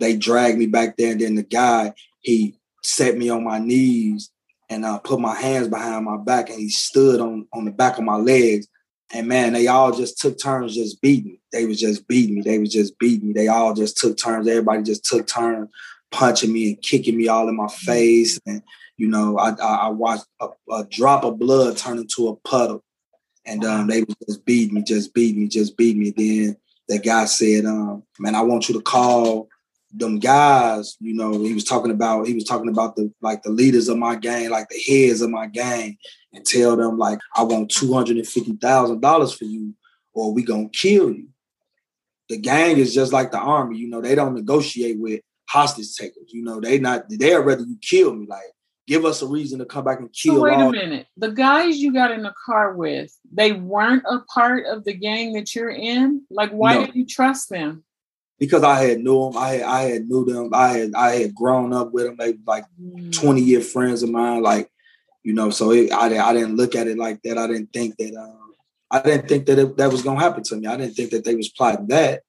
[0.00, 4.30] They dragged me back there, and then the guy he set me on my knees
[4.70, 7.98] and uh, put my hands behind my back, and he stood on on the back
[7.98, 8.68] of my legs
[9.12, 11.38] and man, they all just took turns just beating.
[11.52, 12.42] They was just beating me.
[12.42, 13.34] They was just beating me.
[13.34, 14.46] They all just took turns.
[14.46, 15.70] Everybody just took turns
[16.10, 17.86] punching me and kicking me all in my mm-hmm.
[17.86, 18.38] face.
[18.46, 18.62] And
[18.96, 22.84] you know, I I, I watched a, a, drop of blood turn into a puddle.
[23.46, 26.12] And um, they was just beating me, just beating me, just beating me.
[26.14, 26.56] Then
[26.88, 29.48] that guy said, um, man, I want you to call
[29.92, 33.50] them guys, you know, he was talking about he was talking about the like the
[33.50, 35.96] leaders of my gang, like the heads of my gang,
[36.32, 39.74] and tell them like I want two hundred and fifty thousand dollars for you,
[40.14, 41.28] or we gonna kill you.
[42.28, 46.30] The gang is just like the army, you know, they don't negotiate with hostage takers.
[46.32, 48.26] You know, they not they'd rather you kill me.
[48.28, 48.42] Like,
[48.86, 50.36] give us a reason to come back and kill.
[50.36, 51.06] So wait a minute.
[51.16, 55.32] The guys you got in the car with, they weren't a part of the gang
[55.34, 56.22] that you're in.
[56.30, 56.86] Like, why no.
[56.86, 57.84] did you trust them?
[58.38, 61.34] because I had knew them, I had I had knew them, I had I had
[61.34, 63.12] grown up with them, they like mm.
[63.12, 64.70] twenty year friends of mine, like
[65.22, 65.50] you know.
[65.50, 67.38] So it, I I didn't look at it like that.
[67.38, 68.54] I didn't think that um,
[68.90, 70.66] I didn't think that it, that was gonna happen to me.
[70.66, 72.22] I didn't think that they was plotting that.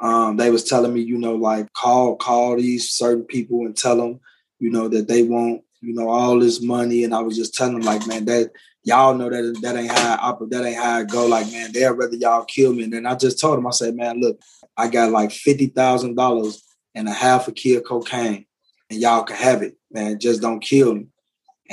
[0.00, 3.96] Um, they was telling me, you know, like call call these certain people and tell
[3.96, 4.20] them,
[4.58, 7.74] you know, that they want you know all this money, and I was just telling
[7.74, 8.50] them like, man, that
[8.84, 11.26] y'all know that that ain't how I, that ain't how I go.
[11.26, 12.84] Like, man, they'd rather y'all kill me.
[12.84, 14.40] And then I just told them, I said, man, look,
[14.76, 16.62] I got like fifty thousand dollars
[16.94, 18.46] and a half a kilo cocaine,
[18.90, 20.18] and y'all can have it, man.
[20.18, 21.06] Just don't kill me.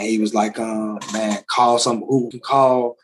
[0.02, 2.98] And he was like, um, man, call some who can call,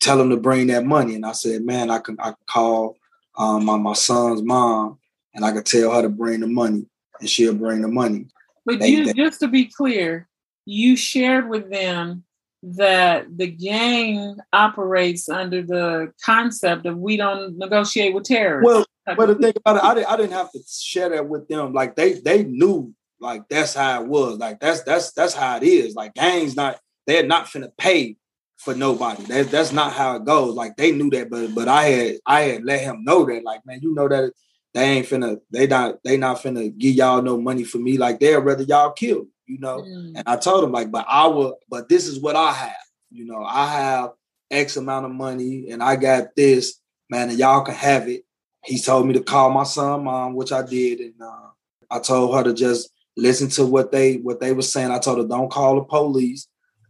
[0.00, 1.14] tell them to bring that money.
[1.14, 2.96] And I said, man, I can I can call
[3.38, 4.98] um, my, my son's mom
[5.34, 6.86] and I could tell her to bring the money
[7.20, 8.26] and she'll bring the money.
[8.66, 10.28] But they, you, they, just to be clear,
[10.66, 12.24] you shared with them
[12.64, 18.66] that the gang operates under the concept of we don't negotiate with terrorists.
[18.66, 21.46] Well, but the thing about it, I didn't, I didn't have to share that with
[21.46, 21.72] them.
[21.72, 24.38] Like they they knew like that's how it was.
[24.38, 25.94] Like that's that's that's how it is.
[25.94, 28.16] Like gangs not they're not finna pay
[28.56, 29.22] for nobody.
[29.24, 30.54] That's that's not how it goes.
[30.54, 33.44] Like they knew that, but but I had I had let him know that.
[33.44, 34.32] Like man, you know that
[34.74, 37.98] they ain't finna they not they not finna give y'all no money for me.
[37.98, 39.26] Like they'd rather y'all kill.
[39.46, 40.12] You know, mm.
[40.14, 41.58] and I told him like, but I will.
[41.68, 42.76] But this is what I have.
[43.10, 44.10] You know, I have
[44.48, 48.24] X amount of money, and I got this man, and y'all can have it
[48.64, 51.48] he told me to call my son mom, which I did, and uh,
[51.90, 54.90] I told her to just listen to what they what they were saying.
[54.90, 56.48] I told her don't call the police,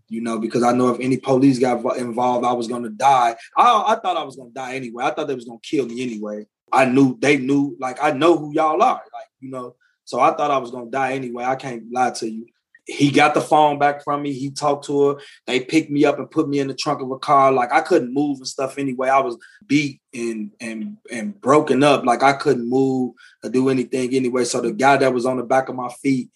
[0.09, 3.37] you know, because I know if any police got involved, I was going to die.
[3.57, 5.05] I, I thought I was going to die anyway.
[5.05, 6.47] I thought they was going to kill me anyway.
[6.73, 9.77] I knew they knew, like I know who y'all are, like you know.
[10.05, 11.45] So I thought I was going to die anyway.
[11.45, 12.47] I can't lie to you
[12.91, 14.33] he got the phone back from me.
[14.33, 15.15] He talked to her.
[15.47, 17.53] They picked me up and put me in the trunk of a car.
[17.53, 19.09] Like I couldn't move and stuff anyway.
[19.09, 22.05] I was beat and and and broken up.
[22.05, 24.45] Like I couldn't move or do anything anyway.
[24.45, 26.31] So the guy that was on the back of my feet,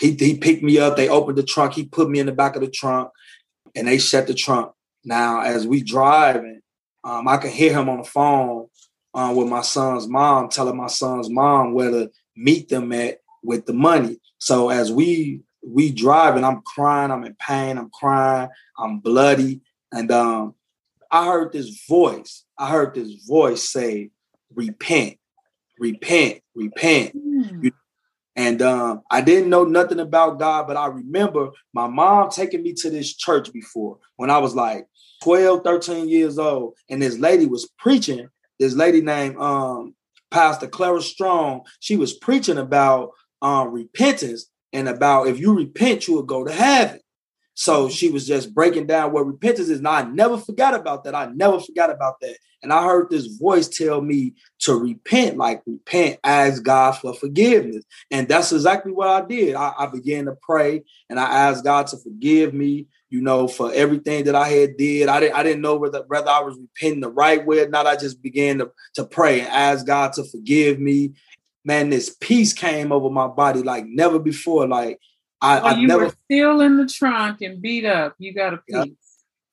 [0.00, 0.96] he he picked me up.
[0.96, 1.74] They opened the trunk.
[1.74, 3.10] He put me in the back of the trunk,
[3.74, 4.72] and they shut the trunk.
[5.04, 6.60] Now as we driving,
[7.02, 8.68] um, I can hear him on the phone
[9.12, 13.66] uh, with my son's mom, telling my son's mom where to meet them at with
[13.66, 14.20] the money.
[14.38, 18.48] So as we we driving, I'm crying, I'm in pain, I'm crying,
[18.78, 19.60] I'm bloody.
[19.92, 20.54] And um,
[21.10, 22.44] I heard this voice.
[22.58, 24.10] I heard this voice say,
[24.54, 25.18] repent,
[25.78, 27.16] repent, repent.
[27.16, 27.72] Mm.
[28.36, 32.74] And um, I didn't know nothing about God, but I remember my mom taking me
[32.74, 34.86] to this church before when I was like
[35.24, 36.74] 12, 13 years old.
[36.90, 38.28] And this lady was preaching,
[38.60, 39.94] this lady named um,
[40.30, 46.14] Pastor Clara Strong, she was preaching about um, repentance and about if you repent, you
[46.14, 47.00] will go to heaven.
[47.54, 47.92] So mm-hmm.
[47.92, 49.78] she was just breaking down what repentance is.
[49.78, 51.14] And I never forgot about that.
[51.14, 52.36] I never forgot about that.
[52.62, 57.84] And I heard this voice tell me to repent, like repent, ask God for forgiveness.
[58.10, 59.54] And that's exactly what I did.
[59.54, 63.72] I, I began to pray and I asked God to forgive me, you know, for
[63.72, 65.08] everything that I had did.
[65.08, 67.86] I didn't I didn't know whether whether I was repenting the right way or not.
[67.86, 71.12] I just began to, to pray and ask God to forgive me
[71.66, 74.66] man, this peace came over my body like never before.
[74.68, 75.00] Like
[75.42, 78.14] I, well, I you never were still in the trunk and beat up.
[78.18, 78.96] You got a peace.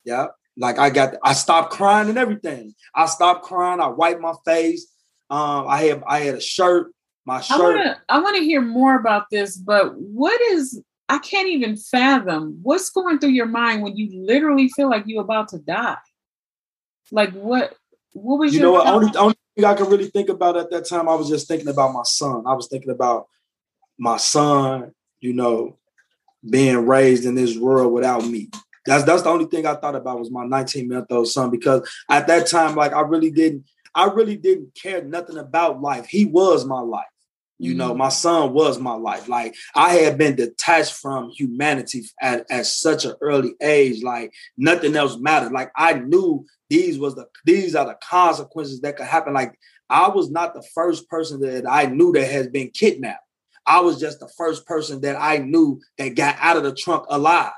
[0.04, 0.22] Yeah.
[0.22, 0.26] yeah.
[0.56, 2.74] Like I got I stopped crying and everything.
[2.94, 3.80] I stopped crying.
[3.80, 4.86] I wiped my face.
[5.28, 6.92] Um, I had I had a shirt.
[7.26, 7.96] My shirt.
[8.08, 12.90] I want to hear more about this, but what is I can't even fathom what's
[12.90, 15.96] going through your mind when you literally feel like you're about to die.
[17.10, 17.74] Like what
[18.12, 18.86] What was you know what?
[18.86, 21.92] Only, only I could really think about at that time, I was just thinking about
[21.92, 22.44] my son.
[22.46, 23.28] I was thinking about
[23.96, 25.78] my son, you know,
[26.48, 28.50] being raised in this world without me.
[28.86, 31.88] That's that's the only thing I thought about was my 19 month old son because
[32.10, 33.64] at that time, like I really didn't,
[33.94, 36.06] I really didn't care nothing about life.
[36.06, 37.06] He was my life.
[37.58, 37.78] You mm-hmm.
[37.78, 39.28] know, my son was my life.
[39.28, 44.02] Like I had been detached from humanity at, at such an early age.
[44.02, 45.52] Like nothing else mattered.
[45.52, 49.34] Like I knew these was the these are the consequences that could happen.
[49.34, 53.20] Like I was not the first person that I knew that has been kidnapped.
[53.66, 57.06] I was just the first person that I knew that got out of the trunk
[57.08, 57.52] alive.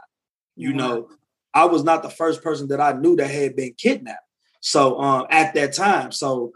[0.55, 0.79] You mm-hmm.
[0.79, 1.09] know,
[1.55, 4.21] I was not the first person that I knew that had been kidnapped.
[4.61, 6.53] So um, at that time, so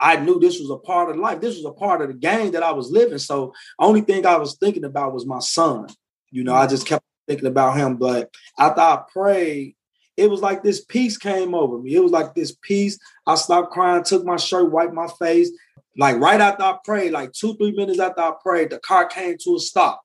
[0.00, 1.40] I knew this was a part of life.
[1.40, 3.18] This was a part of the game that I was living.
[3.18, 5.88] So only thing I was thinking about was my son.
[6.30, 7.96] You know, I just kept thinking about him.
[7.96, 9.76] But after I prayed,
[10.16, 11.94] it was like this peace came over me.
[11.94, 12.98] It was like this peace.
[13.26, 15.50] I stopped crying, took my shirt, wiped my face.
[15.96, 19.36] Like right after I prayed, like two, three minutes after I prayed, the car came
[19.44, 20.00] to a stop.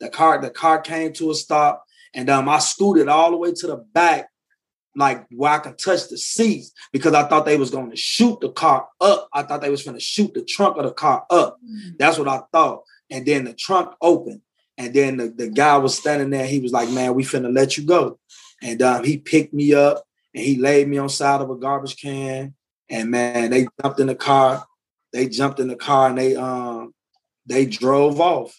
[0.00, 1.84] The car, the car came to a stop.
[2.14, 4.28] And um, I scooted all the way to the back
[4.96, 8.40] like where I could touch the seats because I thought they was going to shoot
[8.40, 9.28] the car up.
[9.32, 11.58] I thought they was going to shoot the trunk of the car up.
[11.64, 11.96] Mm-hmm.
[11.98, 12.84] That's what I thought.
[13.10, 14.40] And then the trunk opened.
[14.76, 16.46] And then the, the guy was standing there.
[16.46, 18.18] He was like, man, we finna let you go.
[18.62, 20.04] And um, he picked me up
[20.34, 22.54] and he laid me on side of a garbage can.
[22.88, 24.64] And man, they jumped in the car.
[25.12, 26.92] They jumped in the car and they um
[27.46, 28.58] they drove off.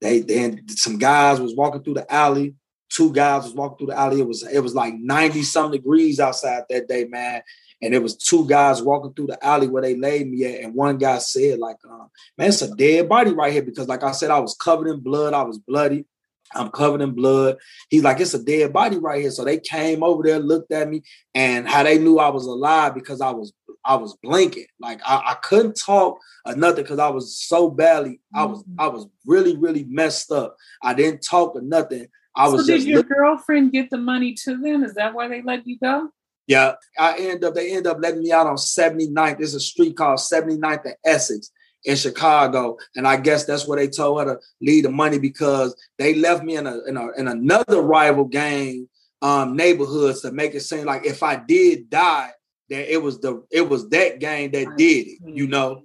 [0.00, 2.54] They then some guys was walking through the alley
[2.96, 4.20] two guys was walking through the alley.
[4.20, 7.42] It was it was like 90 some degrees outside that day, man.
[7.82, 10.64] And it was two guys walking through the alley where they laid me at.
[10.64, 13.62] And one guy said, like, um, man, it's a dead body right here.
[13.62, 15.34] Because, like I said, I was covered in blood.
[15.34, 16.06] I was bloody.
[16.54, 17.58] I'm covered in blood.
[17.90, 19.30] He's like, it's a dead body right here.
[19.30, 21.02] So they came over there, looked at me,
[21.34, 23.52] and how they knew I was alive because I was
[23.84, 24.66] I was blinking.
[24.80, 28.80] Like I, I couldn't talk or nothing because I was so badly, I was mm-hmm.
[28.80, 30.56] I was really, really messed up.
[30.82, 32.06] I didn't talk or nothing.
[32.36, 32.66] I was.
[32.66, 34.84] So did your girlfriend get the money to them?
[34.84, 36.10] Is that why they let you go?
[36.46, 37.54] Yeah, I end up.
[37.54, 39.38] They end up letting me out on 79th.
[39.38, 41.50] There's a street called 79th and Essex
[41.84, 45.74] in Chicago, and I guess that's where they told her to leave the money because
[45.98, 48.88] they left me in a in, a, in another rival gang
[49.22, 52.30] um, neighborhoods to make it seem like if I did die,
[52.68, 55.18] that it was the it was that gang that did it.
[55.24, 55.82] You know,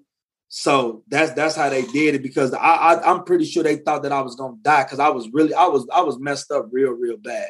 [0.54, 4.04] so that's that's how they did it because I, I am pretty sure they thought
[4.04, 6.68] that I was gonna die because I was really I was I was messed up
[6.74, 7.48] real real bad.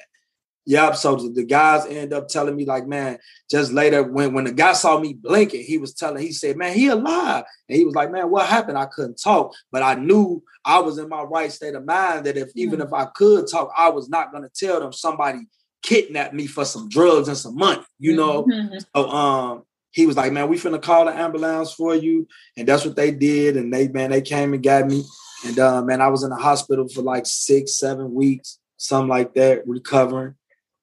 [0.68, 0.96] Yep.
[0.98, 3.18] So the, the guys end up telling me like, man,
[3.50, 6.76] just later when when the guy saw me blinking, he was telling he said, man,
[6.76, 8.78] he alive, and he was like, man, what happened?
[8.78, 12.38] I couldn't talk, but I knew I was in my right state of mind that
[12.38, 12.60] if mm-hmm.
[12.60, 15.40] even if I could talk, I was not gonna tell them somebody
[15.82, 18.44] kidnapped me for some drugs and some money, you know.
[18.44, 18.78] Mm-hmm.
[18.96, 22.28] So um he was like, man, we finna call the ambulance for you.
[22.58, 23.58] And that's what they did.
[23.58, 25.04] And they, man, they came and got me.
[25.46, 29.34] And uh, man, I was in the hospital for like six, seven weeks, something like
[29.34, 30.36] that, recovering.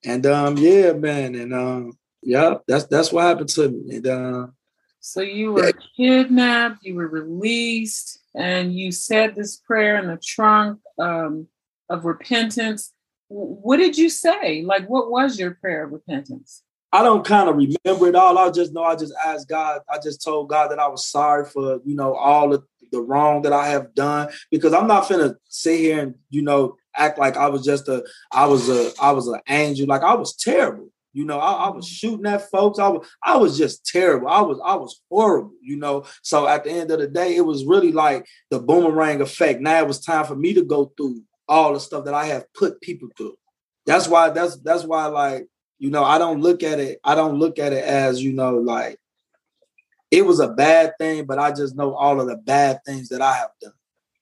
[0.04, 3.96] And um, yeah, man, and um, yeah, that's that's what happened to me.
[3.96, 4.46] And uh,
[5.00, 5.72] so you were yeah.
[5.96, 11.48] kidnapped, you were released, and you said this prayer in the trunk um,
[11.88, 12.92] of repentance.
[13.28, 14.62] What did you say?
[14.62, 16.62] Like, what was your prayer of repentance?
[16.92, 18.38] I don't kind of remember it all.
[18.38, 19.82] I just know I just asked God.
[19.92, 23.42] I just told God that I was sorry for you know all of the wrong
[23.42, 27.36] that I have done because I'm not gonna sit here and you know act like
[27.36, 29.86] I was just a I was a I was an angel.
[29.86, 30.88] Like I was terrible.
[31.14, 32.78] You know, I, I, was shooting at folks.
[32.78, 34.28] I was I was just terrible.
[34.28, 35.52] I was I was horrible.
[35.62, 36.04] You know.
[36.22, 39.60] So at the end of the day, it was really like the boomerang effect.
[39.60, 42.44] Now it was time for me to go through all the stuff that I have
[42.52, 43.36] put people through.
[43.86, 45.48] That's why that's that's why like
[45.78, 48.56] you know, I don't look at it, I don't look at it as, you know,
[48.56, 48.98] like
[50.10, 53.20] it was a bad thing, but I just know all of the bad things that
[53.20, 53.72] I have done.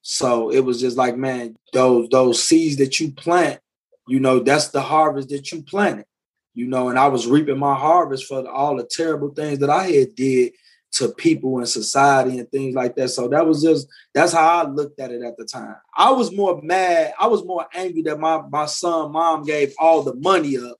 [0.02, 3.60] So it was just like, man, those those seeds that you plant,
[4.06, 6.06] you know, that's the harvest that you planted.
[6.54, 9.88] You know, and I was reaping my harvest for all the terrible things that I
[9.90, 10.52] had did
[10.92, 13.08] to people and society and things like that.
[13.08, 15.76] So that was just that's how I looked at it at the time.
[15.96, 20.02] I was more mad, I was more angry that my my son mom gave all
[20.02, 20.78] the money up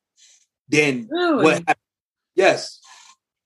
[0.69, 1.45] then really?
[1.45, 1.77] what happened?
[2.35, 2.81] Yes.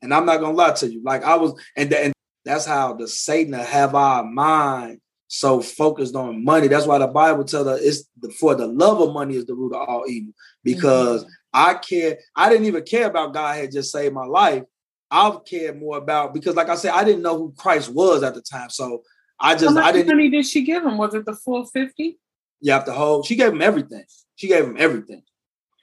[0.03, 1.03] And I'm not gonna lie to you.
[1.05, 2.13] Like I was, and, and
[2.45, 6.67] that's how the Satan have our mind so focused on money.
[6.69, 9.55] That's why the Bible tells us it's the, for the love of money is the
[9.55, 10.33] root of all evil.
[10.65, 11.33] Because mm-hmm.
[11.53, 14.65] I care, I didn't even care about God had just saved my life.
[15.11, 18.35] I've cared more about because, like I said, I didn't know who Christ was at
[18.35, 18.71] the time.
[18.71, 19.03] So
[19.39, 20.09] I just, How I didn't.
[20.09, 20.99] money did she give him?
[20.99, 22.19] Was it the full fifty?
[22.61, 23.23] Yeah, the whole.
[23.23, 24.05] She gave him everything.
[24.37, 25.23] She gave him everything,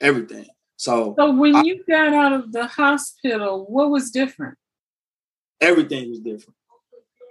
[0.00, 0.46] everything.
[0.78, 4.56] So, so when I, you got out of the hospital, what was different?
[5.60, 6.54] everything was different.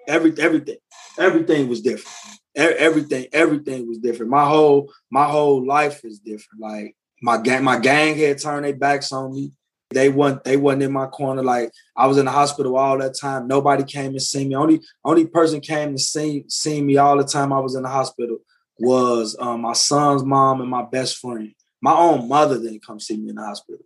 [0.08, 0.78] Every everything,
[1.20, 2.16] everything was different.
[2.56, 4.32] Everything, everything was different.
[4.32, 6.62] My whole my whole life is different.
[6.62, 9.52] Like my gang, my gang had turned their backs on me.
[9.90, 11.44] They wasn't they wasn't in my corner.
[11.44, 13.48] Like I was in the hospital all that time.
[13.48, 14.56] Nobody came to see me.
[14.56, 17.90] Only only person came to see see me all the time I was in the
[17.90, 18.40] hospital
[18.80, 21.54] was um, my son's mom and my best friend.
[21.82, 23.82] My own mother didn't come see me in the hospital.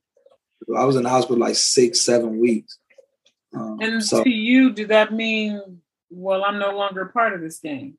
[0.78, 2.78] I was in the hospital like six, seven weeks.
[3.54, 7.60] Um, and so, to you, did that mean, well, I'm no longer part of this
[7.60, 7.98] game?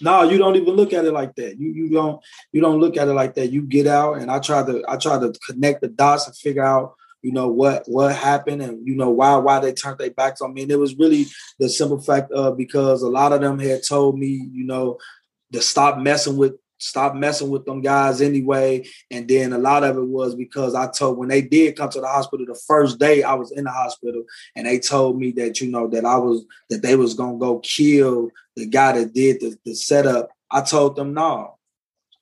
[0.00, 1.58] No, you don't even look at it like that.
[1.58, 2.22] You you don't
[2.52, 3.52] you don't look at it like that.
[3.52, 6.64] You get out, and I try to I try to connect the dots and figure
[6.64, 10.40] out you know what what happened and you know why why they turned their backs
[10.40, 10.62] on me.
[10.62, 11.26] And it was really
[11.58, 14.98] the simple fact of because a lot of them had told me you know
[15.52, 18.84] to stop messing with stop messing with them guys anyway.
[19.10, 22.00] And then a lot of it was because I told when they did come to
[22.00, 24.24] the hospital the first day I was in the hospital
[24.56, 27.60] and they told me that, you know, that I was that they was gonna go
[27.60, 30.30] kill the guy that did the, the setup.
[30.50, 31.58] I told them no.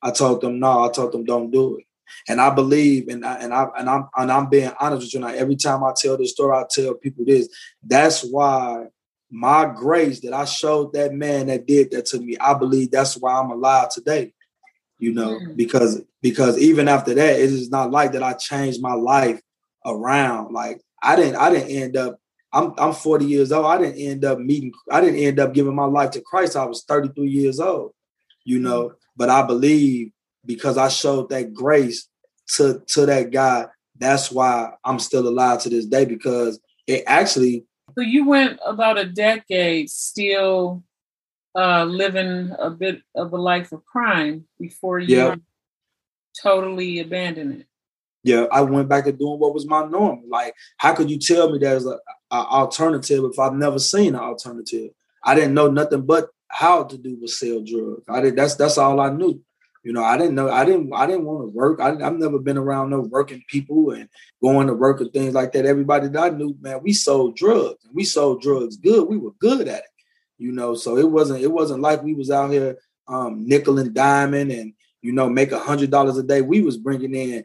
[0.02, 0.84] I told them no.
[0.84, 1.84] I told them don't do it.
[2.28, 5.20] And I believe, and I, and I and I'm and I'm being honest with you
[5.20, 5.28] now.
[5.28, 7.48] Every time I tell this story, I tell people this.
[7.82, 8.86] That's why
[9.30, 13.16] my grace that I showed that man that did that to me, I believe that's
[13.16, 14.32] why I'm alive today.
[14.98, 15.56] You know, mm.
[15.56, 19.40] because because even after that, it is not like that I changed my life
[19.86, 20.52] around.
[20.52, 22.18] Like I didn't I didn't end up
[22.52, 23.66] I'm I'm 40 years old.
[23.66, 26.56] I didn't end up meeting, I didn't end up giving my life to Christ.
[26.56, 27.92] I was 33 years old,
[28.44, 28.88] you know.
[28.88, 28.94] Mm.
[29.16, 30.12] But I believe
[30.44, 32.08] because I showed that grace
[32.54, 33.66] to to that guy,
[33.98, 38.98] that's why I'm still alive to this day because it actually so you went about
[38.98, 40.82] a decade still
[41.58, 45.34] uh, living a bit of a life of crime before you yeah.
[46.40, 47.66] totally abandoned it.
[48.22, 50.22] Yeah, I went back to doing what was my norm.
[50.28, 51.98] Like, how could you tell me there's an
[52.30, 54.90] alternative if I've never seen an alternative?
[55.24, 58.02] I didn't know nothing but how to do was sell drugs.
[58.08, 58.36] I did.
[58.36, 59.42] That's that's all I knew.
[59.84, 60.50] You know, I didn't know.
[60.50, 60.92] I didn't.
[60.92, 61.80] I didn't want to work.
[61.80, 64.08] I, have never been around no working people and
[64.42, 65.66] going to work and things like that.
[65.66, 67.84] Everybody that I knew, man, we sold drugs.
[67.92, 69.08] We sold drugs good.
[69.08, 69.97] We were good at it.
[70.38, 71.42] You know, so it wasn't.
[71.42, 72.78] It wasn't like we was out here
[73.08, 74.72] um, nickel and diamond and
[75.02, 76.42] you know make a hundred dollars a day.
[76.42, 77.44] We was bringing in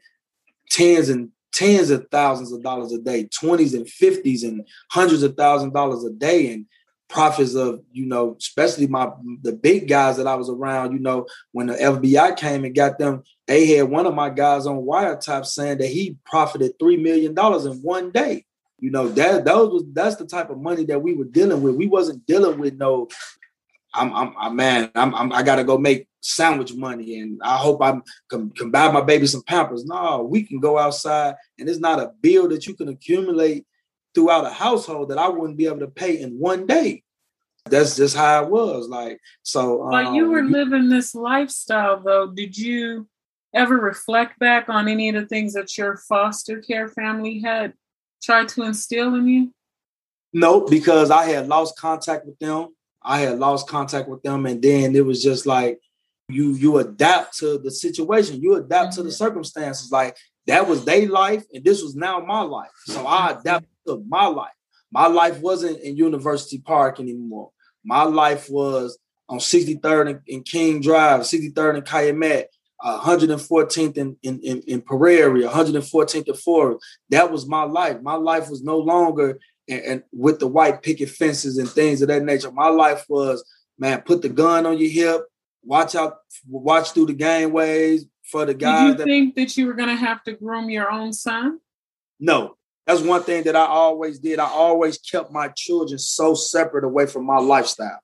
[0.70, 5.36] tens and tens of thousands of dollars a day, twenties and fifties and hundreds of
[5.36, 6.66] thousand dollars a day, and
[7.14, 9.08] profits of you know especially my
[9.44, 12.98] the big guys that I was around you know when the FBI came and got
[12.98, 17.36] them they had one of my guys on wiretap saying that he profited 3 million
[17.36, 18.46] dollars in one day
[18.84, 21.75] you know that those was that's the type of money that we were dealing with
[21.75, 23.07] we wasn't dealing with no
[23.93, 27.57] I'm I'm, I'm man I'm, I'm I got to go make sandwich money and I
[27.57, 31.69] hope I can, can buy my baby some pampers no we can go outside and
[31.69, 33.65] it's not a bill that you can accumulate
[34.13, 37.03] throughout a household that I wouldn't be able to pay in one day.
[37.65, 38.88] That's just how it was.
[38.88, 39.88] Like so.
[39.89, 42.27] But um, you were living this lifestyle, though.
[42.27, 43.07] Did you
[43.53, 47.73] ever reflect back on any of the things that your foster care family had
[48.24, 49.53] tried to instill in you?
[50.34, 52.69] No, because I had lost contact with them.
[53.03, 55.80] I had lost contact with them, and then it was just like
[56.30, 58.95] you you adapt to the situation, you adapt mm-hmm.
[58.95, 59.15] to the mm-hmm.
[59.15, 59.91] circumstances.
[59.91, 60.17] Like
[60.47, 62.71] that was their life, and this was now my life.
[62.86, 64.53] So I adapted of my life.
[64.91, 67.51] My life wasn't in University Park anymore.
[67.84, 68.97] My life was
[69.28, 72.47] on 63rd and, King Drive, 63rd and Calumet,
[72.84, 76.86] 114th in, in, in, in Prairie, 114th and Forest.
[77.09, 78.01] That was my life.
[78.01, 82.09] My life was no longer and, and, with the white picket fences and things of
[82.09, 82.51] that nature.
[82.51, 83.43] My life was,
[83.79, 85.21] man, put the gun on your hip,
[85.63, 86.17] watch out,
[86.47, 88.81] watch through the gangways for the guys.
[88.81, 91.59] Did you that, think that you were going to have to groom your own son?
[92.19, 94.39] No, that's one thing that I always did.
[94.39, 97.99] I always kept my children so separate away from my lifestyle.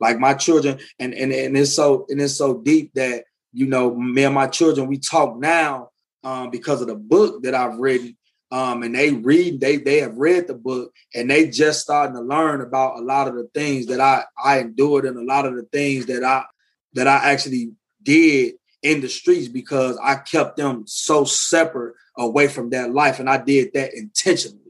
[0.00, 3.24] Like my children, and and, and it's so and it's so deep that
[3.54, 5.90] you know, me and my children, we talk now
[6.22, 8.16] um, because of the book that I've written.
[8.50, 12.22] Um, and they read, they they have read the book and they just starting to
[12.22, 15.56] learn about a lot of the things that I I endured and a lot of
[15.56, 16.44] the things that I
[16.92, 22.70] that I actually did in the streets because I kept them so separate away from
[22.70, 23.18] that life.
[23.18, 24.60] And I did that intentionally.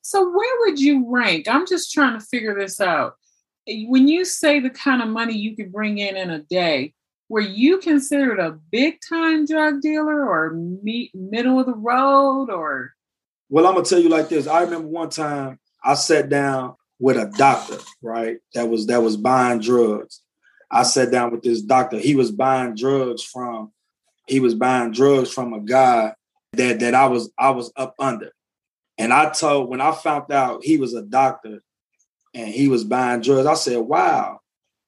[0.00, 1.46] So, where would you rank?
[1.48, 3.14] I'm just trying to figure this out.
[3.66, 6.94] When you say the kind of money you could bring in in a day,
[7.32, 12.92] were you considered a big time drug dealer or me- middle of the road or?
[13.48, 14.46] Well, I'm gonna tell you like this.
[14.46, 18.36] I remember one time I sat down with a doctor, right?
[18.52, 20.20] That was that was buying drugs.
[20.70, 21.98] I sat down with this doctor.
[21.98, 23.72] He was buying drugs from
[24.28, 26.12] he was buying drugs from a guy
[26.52, 28.32] that that I was I was up under.
[28.98, 31.62] And I told when I found out he was a doctor,
[32.34, 33.46] and he was buying drugs.
[33.46, 34.41] I said, "Wow,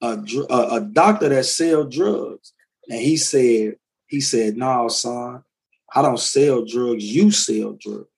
[0.05, 2.53] a, a, a doctor that sell drugs."
[2.89, 3.77] And he said,
[4.07, 5.43] "He said, no, son,
[5.95, 7.05] I don't sell drugs.
[7.05, 8.09] You sell drugs."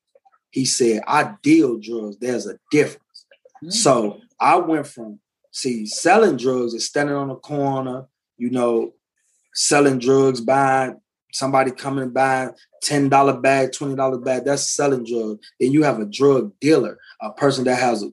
[0.51, 2.17] He said, "I deal drugs.
[2.19, 3.27] There's a difference."
[3.63, 3.71] Mm-hmm.
[3.71, 5.21] So I went from
[5.51, 8.07] see selling drugs and standing on the corner,
[8.37, 8.93] you know,
[9.55, 11.01] selling drugs, buying
[11.33, 12.51] somebody coming and buying
[12.85, 15.47] $10 bag, $20 bag, that's selling drugs.
[15.59, 18.11] Then you have a drug dealer, a person that has a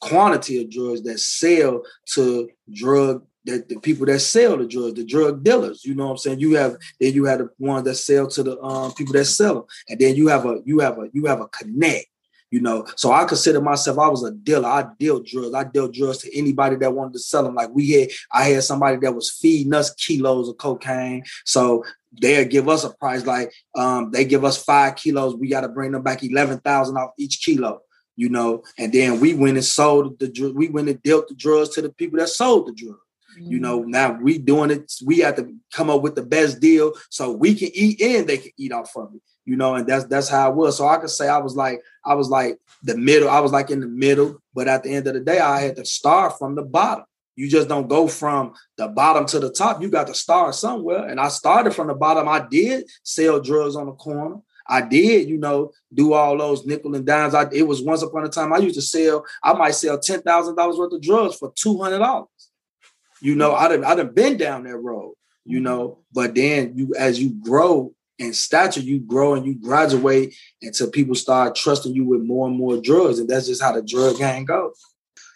[0.00, 1.82] quantity of drugs that sell
[2.14, 6.12] to drug that the people that sell the drugs, the drug dealers, you know what
[6.12, 6.40] I'm saying?
[6.40, 9.54] You have then you have the ones that sell to the um, people that sell
[9.54, 12.06] them, and then you have a you have a you have a connect
[12.50, 12.86] you know.
[12.96, 14.68] So I consider myself, I was a dealer.
[14.68, 15.54] I deal drugs.
[15.54, 17.54] I dealt drugs to anybody that wanted to sell them.
[17.54, 21.24] Like we had, I had somebody that was feeding us kilos of cocaine.
[21.44, 21.84] So
[22.20, 25.36] they'll give us a price like um, they give us five kilos.
[25.36, 27.82] We got to bring them back 11,000 off each kilo,
[28.18, 28.62] you know.
[28.76, 31.90] And then we went and sold the we went and dealt the drugs to the
[31.90, 33.00] people that sold the drugs.
[33.40, 33.86] You know, mm.
[33.86, 34.92] now we doing it.
[35.06, 38.38] We have to come up with the best deal so we can eat and they
[38.38, 40.76] can eat off of it you know, and that's that's how I was.
[40.76, 43.70] So I could say I was like, I was like the middle, I was like
[43.70, 46.54] in the middle, but at the end of the day, I had to start from
[46.54, 47.06] the bottom.
[47.34, 49.80] You just don't go from the bottom to the top.
[49.80, 51.08] You got to start somewhere.
[51.08, 52.28] And I started from the bottom.
[52.28, 54.42] I did sell drugs on the corner.
[54.68, 57.34] I did, you know, do all those nickel and dimes.
[57.34, 60.20] I it was once upon a time I used to sell, I might sell ten
[60.22, 62.28] thousand dollars worth of drugs for two hundred dollars.
[63.20, 65.14] You know, I done I done been down that road,
[65.44, 70.34] you know, but then you as you grow in stature, you grow and you graduate
[70.60, 73.18] until people start trusting you with more and more drugs.
[73.18, 74.78] And that's just how the drug gang goes.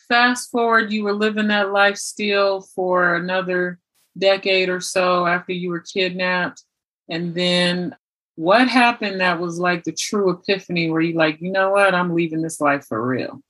[0.09, 3.79] Fast forward, you were living that life still for another
[4.19, 6.63] decade or so after you were kidnapped.
[7.09, 7.97] And then
[8.37, 12.15] what happened that was like the true epiphany where you like, you know what, I'm
[12.15, 13.43] leaving this life for real?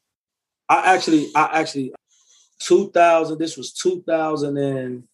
[0.69, 1.93] I actually, I actually,
[2.61, 5.05] 2000, this was 2000 and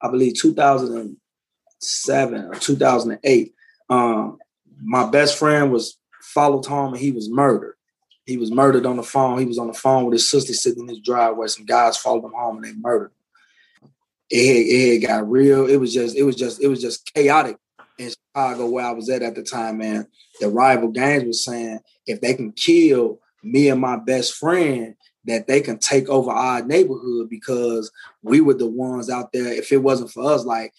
[0.00, 3.54] I believe 2007 or 2008.
[3.90, 4.38] Um,
[4.82, 7.76] my best friend was followed home and he was murdered.
[8.26, 9.38] He was murdered on the phone.
[9.38, 11.46] He was on the phone with his sister sitting in his driveway.
[11.48, 13.90] Some guys followed him home and they murdered him.
[14.30, 15.66] It, it got real.
[15.66, 17.58] It was just, it was just, it was just chaotic
[17.98, 20.06] in Chicago where I was at at the time, man.
[20.40, 24.94] The rival gangs was saying if they can kill me and my best friend,
[25.26, 27.90] that they can take over our neighborhood because
[28.22, 29.52] we were the ones out there.
[29.52, 30.72] If it wasn't for us, like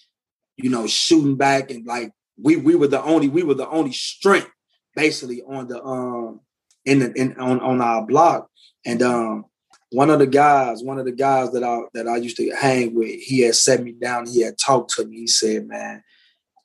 [0.58, 2.12] you know, shooting back and like
[2.42, 4.50] we we were the only we were the only strength
[4.96, 6.40] basically on the um
[6.86, 8.50] in the in on, on our block.
[8.86, 9.46] And um
[9.92, 12.94] one of the guys, one of the guys that I that I used to hang
[12.94, 15.22] with, he had set me down, he had talked to me.
[15.22, 16.04] He said, Man,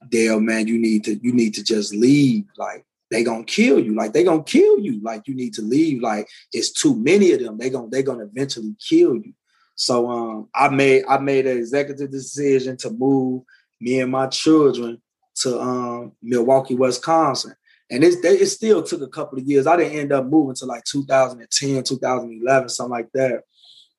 [0.08, 2.44] Dale, man, you need to you need to just leave.
[2.56, 3.94] Like they gonna kill you.
[3.94, 5.00] Like they gonna kill you.
[5.02, 6.02] Like you need to leave.
[6.02, 7.58] Like it's too many of them.
[7.58, 9.34] They gonna they gonna eventually kill you.
[9.74, 13.42] So um I made I made an executive decision to move
[13.80, 15.00] me and my children
[15.36, 17.54] to um, Milwaukee, Wisconsin.
[17.90, 19.66] And it's, it still took a couple of years.
[19.66, 23.42] I didn't end up moving to like 2010, 2011, something like that.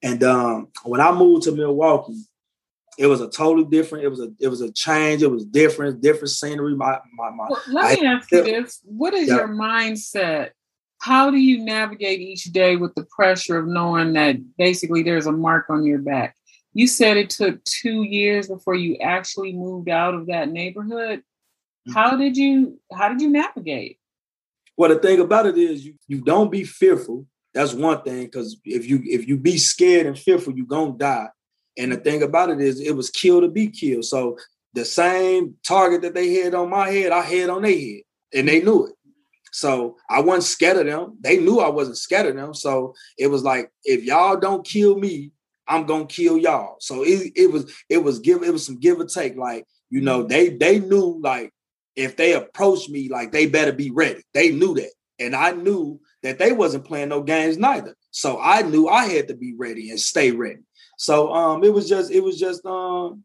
[0.01, 2.23] And um, when I moved to Milwaukee,
[2.97, 4.05] it was a totally different.
[4.05, 5.21] It was a it was a change.
[5.21, 6.75] It was different, different scenery.
[6.75, 7.47] My my my.
[7.49, 9.35] Well, let me ask you this: What is yeah.
[9.37, 10.51] your mindset?
[10.99, 15.31] How do you navigate each day with the pressure of knowing that basically there's a
[15.31, 16.35] mark on your back?
[16.73, 21.19] you said it took two years before you actually moved out of that neighborhood.
[21.19, 21.91] Mm-hmm.
[21.93, 23.97] How did you how did you navigate?
[24.77, 27.25] Well, the thing about it is you, you don't be fearful.
[27.53, 31.27] That's one thing, because if you if you be scared and fearful, you're gonna die.
[31.77, 34.05] And the thing about it is it was kill to be killed.
[34.05, 34.37] So
[34.73, 38.01] the same target that they had on my head, I had on their head.
[38.33, 38.93] And they knew it.
[39.51, 41.17] So I wasn't scared of them.
[41.19, 42.53] They knew I wasn't scared of them.
[42.53, 45.31] So it was like, if y'all don't kill me,
[45.67, 46.75] I'm gonna kill y'all.
[46.79, 49.37] So it, it was it was give it was some give or take.
[49.37, 50.27] Like you know mm-hmm.
[50.27, 51.53] they they knew like
[51.95, 54.21] if they approached me like they better be ready.
[54.33, 57.95] They knew that, and I knew that they wasn't playing no games neither.
[58.11, 60.59] So I knew I had to be ready and stay ready.
[61.01, 63.23] So um it was just it was just um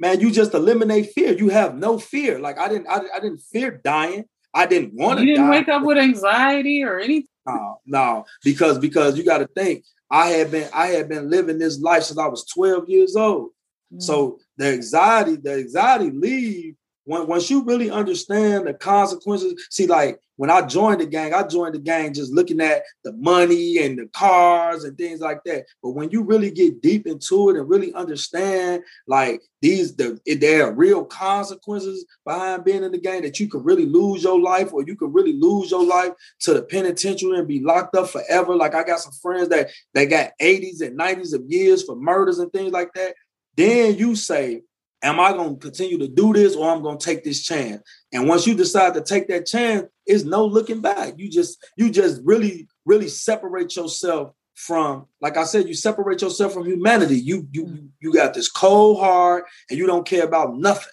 [0.00, 1.32] man you just eliminate fear.
[1.32, 2.40] You have no fear.
[2.40, 4.24] Like I didn't I, I didn't fear dying.
[4.52, 5.24] I didn't want to.
[5.24, 5.58] You didn't die.
[5.58, 7.28] wake up with anxiety or anything.
[7.46, 11.58] No, no, because because you got to think I had been I had been living
[11.58, 13.50] this life since I was 12 years old.
[13.92, 14.02] Mm.
[14.02, 16.74] So the anxiety, the anxiety leave
[17.06, 21.74] once you really understand the consequences, see, like when I joined the gang, I joined
[21.74, 25.66] the gang just looking at the money and the cars and things like that.
[25.82, 30.66] But when you really get deep into it and really understand, like these, the there
[30.66, 34.72] are real consequences behind being in the gang that you could really lose your life,
[34.72, 38.56] or you could really lose your life to the penitentiary and be locked up forever.
[38.56, 42.38] Like I got some friends that they got 80s and 90s of years for murders
[42.38, 43.14] and things like that.
[43.56, 44.62] Then you say,
[45.04, 47.82] am I going to continue to do this or I'm going to take this chance?
[48.12, 51.14] And once you decide to take that chance, it's no looking back.
[51.16, 56.54] You just you just really really separate yourself from like I said you separate yourself
[56.54, 57.20] from humanity.
[57.20, 57.86] You you hmm.
[58.00, 60.92] you got this cold heart and you don't care about nothing.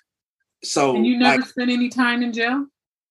[0.63, 2.67] So And you never like, spent any time in jail?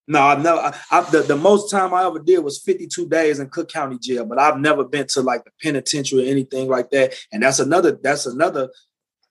[0.06, 0.58] No, I've never.
[0.58, 3.96] I, I, the, the most time I ever did was 52 days in Cook County
[3.96, 7.14] Jail, but I've never been to like the penitentiary or anything like that.
[7.30, 7.96] And that's another.
[8.02, 8.70] That's another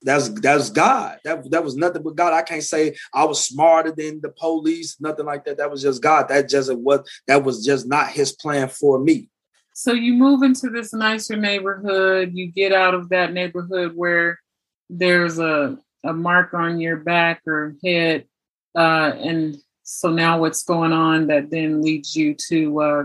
[0.02, 1.20] that's that's God.
[1.24, 2.34] That that was nothing but God.
[2.34, 5.58] I can't say I was smarter than the police, nothing like that.
[5.58, 6.30] That was just God.
[6.30, 9.30] That just what that was just not His plan for me.
[9.74, 12.32] So you move into this nicer neighborhood.
[12.34, 14.39] You get out of that neighborhood where
[14.89, 18.26] there's a a mark on your back or head,
[18.76, 23.04] uh, and so now what's going on that then leads you to uh,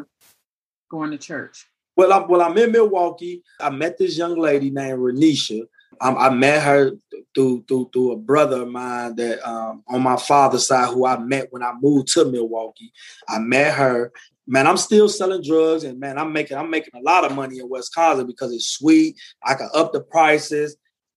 [0.90, 1.66] going to church?
[1.96, 2.42] Well, I'm well.
[2.42, 3.42] I'm in Milwaukee.
[3.60, 5.62] I met this young lady named Renisha
[6.00, 6.92] I met her
[7.34, 11.18] through through through a brother of mine that um, on my father's side who I
[11.18, 12.92] met when I moved to Milwaukee.
[13.28, 14.12] I met her.
[14.46, 17.58] Man, I'm still selling drugs, and man, I'm making I'm making a lot of money
[17.58, 19.16] in Wisconsin because it's sweet.
[19.42, 20.76] I can up the prices.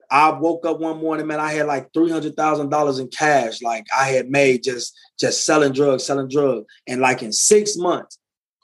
[0.09, 1.41] I woke up one morning, man.
[1.41, 5.45] I had like three hundred thousand dollars in cash, like I had made just just
[5.45, 8.17] selling drugs, selling drugs, and like in six months,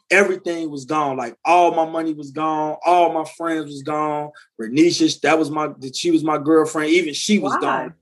[0.10, 1.18] everything was gone.
[1.18, 4.32] Like all my money was gone, all my friends was gone.
[4.60, 6.92] Renisha, that was my she was my girlfriend.
[6.92, 7.62] Even she was Why?
[7.62, 7.94] gone.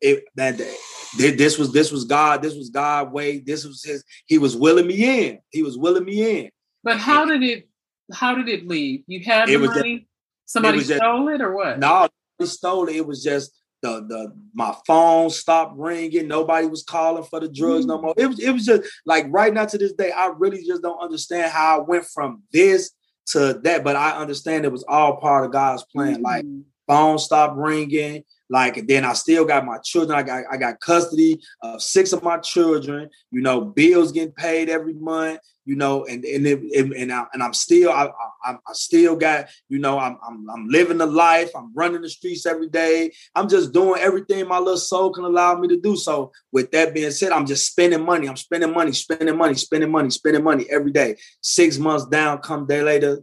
[0.00, 0.74] It that day.
[1.16, 2.42] This was this was God.
[2.42, 3.38] This was God way.
[3.38, 4.04] This was his.
[4.26, 5.38] He was willing me in.
[5.50, 6.50] He was willing me in.
[6.84, 7.68] But how did it?
[8.12, 9.02] How did it leave?
[9.06, 9.96] You had the money.
[9.96, 10.04] Just,
[10.46, 11.78] Somebody stole just, it or what?
[11.78, 12.08] No,
[12.38, 12.96] he stole it.
[12.96, 13.52] It was just
[13.82, 16.28] the the my phone stopped ringing.
[16.28, 18.14] Nobody was calling for the drugs mm no more.
[18.16, 21.00] It was it was just like right now to this day, I really just don't
[21.00, 22.90] understand how I went from this
[23.26, 23.84] to that.
[23.84, 26.20] But I understand it was all part of God's plan.
[26.20, 26.44] mm Like
[26.86, 28.24] phone stopped ringing.
[28.50, 30.18] Like then I still got my children.
[30.18, 33.10] I got I got custody of six of my children.
[33.30, 35.40] You know, bills getting paid every month.
[35.68, 36.62] You know, and and it,
[36.96, 38.08] and, I, and I'm still I,
[38.42, 41.50] I, I still got you know I'm, I'm I'm living the life.
[41.54, 43.12] I'm running the streets every day.
[43.34, 45.94] I'm just doing everything my little soul can allow me to do.
[45.94, 48.26] So with that being said, I'm just spending money.
[48.28, 51.16] I'm spending money, spending money, spending money, spending money every day.
[51.42, 53.20] Six months down, come day later,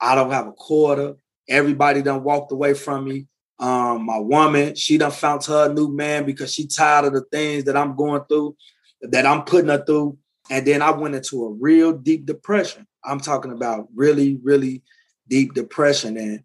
[0.00, 1.16] I don't have a quarter.
[1.48, 3.26] Everybody done walked away from me.
[3.58, 7.64] Um, my woman, she done found her new man because she tired of the things
[7.64, 8.56] that I'm going through,
[9.02, 10.18] that I'm putting her through.
[10.50, 12.86] And then I went into a real deep depression.
[13.04, 14.82] I'm talking about really, really
[15.28, 16.16] deep depression.
[16.16, 16.42] And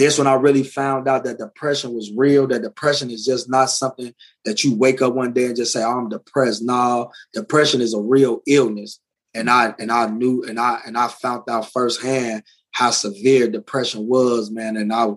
[0.00, 3.70] this when I really found out that depression was real, that depression is just not
[3.70, 4.14] something
[4.44, 6.62] that you wake up one day and just say, oh, I'm depressed.
[6.62, 9.00] No, depression is a real illness.
[9.34, 14.08] And I and I knew and I and I found out firsthand how severe depression
[14.08, 14.76] was, man.
[14.76, 15.08] And I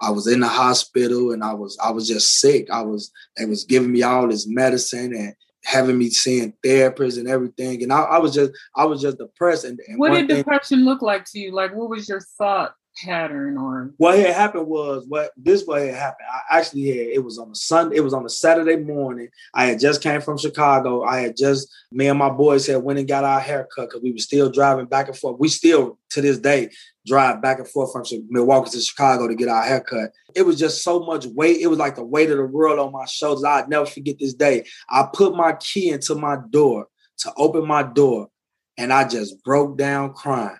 [0.00, 2.70] I was in the hospital and I was I was just sick.
[2.70, 5.34] I was they was giving me all this medicine and
[5.64, 7.82] having me seeing therapists and everything.
[7.82, 9.64] And I, I was just I was just depressed.
[9.64, 11.52] And, and what did thing, depression look like to you?
[11.52, 15.96] Like what was your thought pattern or what had happened was what this way had
[15.96, 16.28] happened.
[16.32, 19.28] I actually had it was on a Sunday, it was on a Saturday morning.
[19.54, 21.02] I had just came from Chicago.
[21.02, 24.12] I had just me and my boys had went and got our haircut because we
[24.12, 25.38] were still driving back and forth.
[25.38, 26.70] We still to this day
[27.06, 30.12] drive back and forth from Milwaukee to Chicago to get our haircut.
[30.34, 31.60] It was just so much weight.
[31.60, 33.44] It was like the weight of the world on my shoulders.
[33.44, 34.64] I'd never forget this day.
[34.88, 36.86] I put my key into my door
[37.18, 38.28] to open my door
[38.76, 40.56] and I just broke down crying.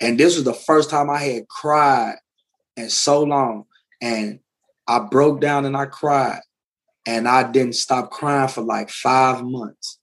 [0.00, 2.16] And this was the first time I had cried
[2.76, 3.64] in so long.
[4.02, 4.40] And
[4.86, 6.40] I broke down and I cried.
[7.06, 9.98] And I didn't stop crying for like five months.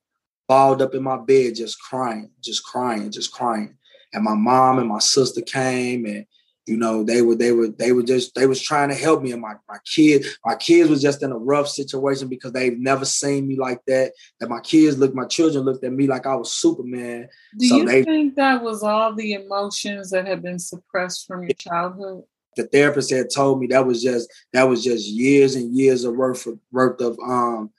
[0.47, 3.77] Balled up in my bed, just crying, just crying, just crying.
[4.13, 6.25] And my mom and my sister came and
[6.67, 9.31] you know they were they were they were just they was trying to help me
[9.31, 10.37] and my my kids.
[10.45, 14.11] my kids was just in a rough situation because they've never seen me like that
[14.39, 17.27] that my kids looked my children looked at me like i was superman.
[17.57, 21.43] Do so you they, think that was all the emotions that had been suppressed from
[21.43, 22.23] your childhood?
[22.55, 26.15] The therapist had told me that was just that was just years and years of
[26.15, 27.71] worth of worth of um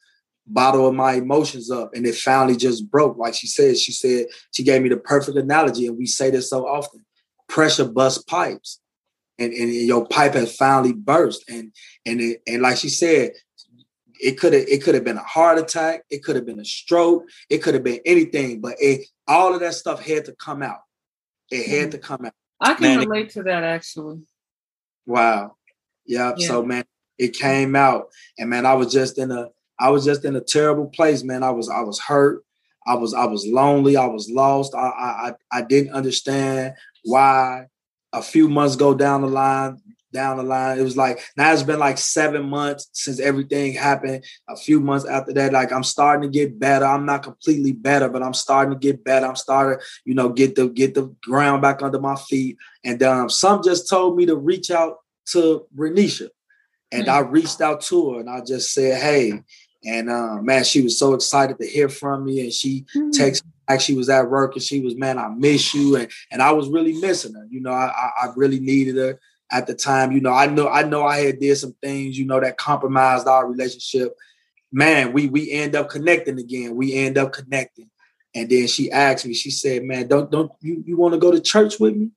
[0.44, 3.16] bottle of my emotions up and it finally just broke.
[3.16, 6.50] Like she said she said she gave me the perfect analogy and we say this
[6.50, 7.04] so often
[7.48, 8.80] pressure bust pipes
[9.38, 11.72] and, and your pipe has finally burst and
[12.06, 13.32] and it, and like she said
[14.22, 16.64] it could have it could have been a heart attack, it could have been a
[16.64, 20.62] stroke, it could have been anything, but it all of that stuff had to come
[20.62, 20.80] out.
[21.50, 21.90] It had mm-hmm.
[21.90, 22.32] to come out.
[22.60, 24.20] I can man, relate it, to that actually.
[25.06, 25.56] Wow.
[26.06, 26.36] Yep.
[26.38, 26.46] Yeah.
[26.46, 26.84] So man,
[27.18, 28.06] it came out.
[28.38, 31.42] And man, I was just in a I was just in a terrible place, man.
[31.42, 32.44] I was I was hurt.
[32.86, 33.96] I was I was lonely.
[33.96, 34.74] I was lost.
[34.74, 36.74] I I I didn't understand
[37.04, 37.66] why
[38.12, 39.80] a few months go down the line,
[40.12, 40.78] down the line.
[40.78, 44.24] It was like now it's been like seven months since everything happened.
[44.48, 46.84] A few months after that, like I'm starting to get better.
[46.84, 49.26] I'm not completely better, but I'm starting to get better.
[49.26, 52.58] I'm starting, you know, get the get the ground back under my feet.
[52.84, 56.28] And um, some just told me to reach out to Renisha.
[56.92, 57.26] And mm-hmm.
[57.26, 59.42] I reached out to her and I just said, hey,
[59.84, 62.40] and uh, man, she was so excited to hear from me.
[62.42, 63.10] And she mm-hmm.
[63.10, 65.96] texted like she was at work and she was, man, I miss you.
[65.96, 67.46] And and I was really missing her.
[67.50, 70.12] You know, I I really needed her at the time.
[70.12, 73.26] You know, I know I know I had did some things, you know, that compromised
[73.26, 74.16] our relationship.
[74.72, 76.76] Man, we we end up connecting again.
[76.76, 77.90] We end up connecting.
[78.34, 81.30] And then she asked me, she said, Man, don't don't you, you want to go
[81.30, 82.10] to church with me?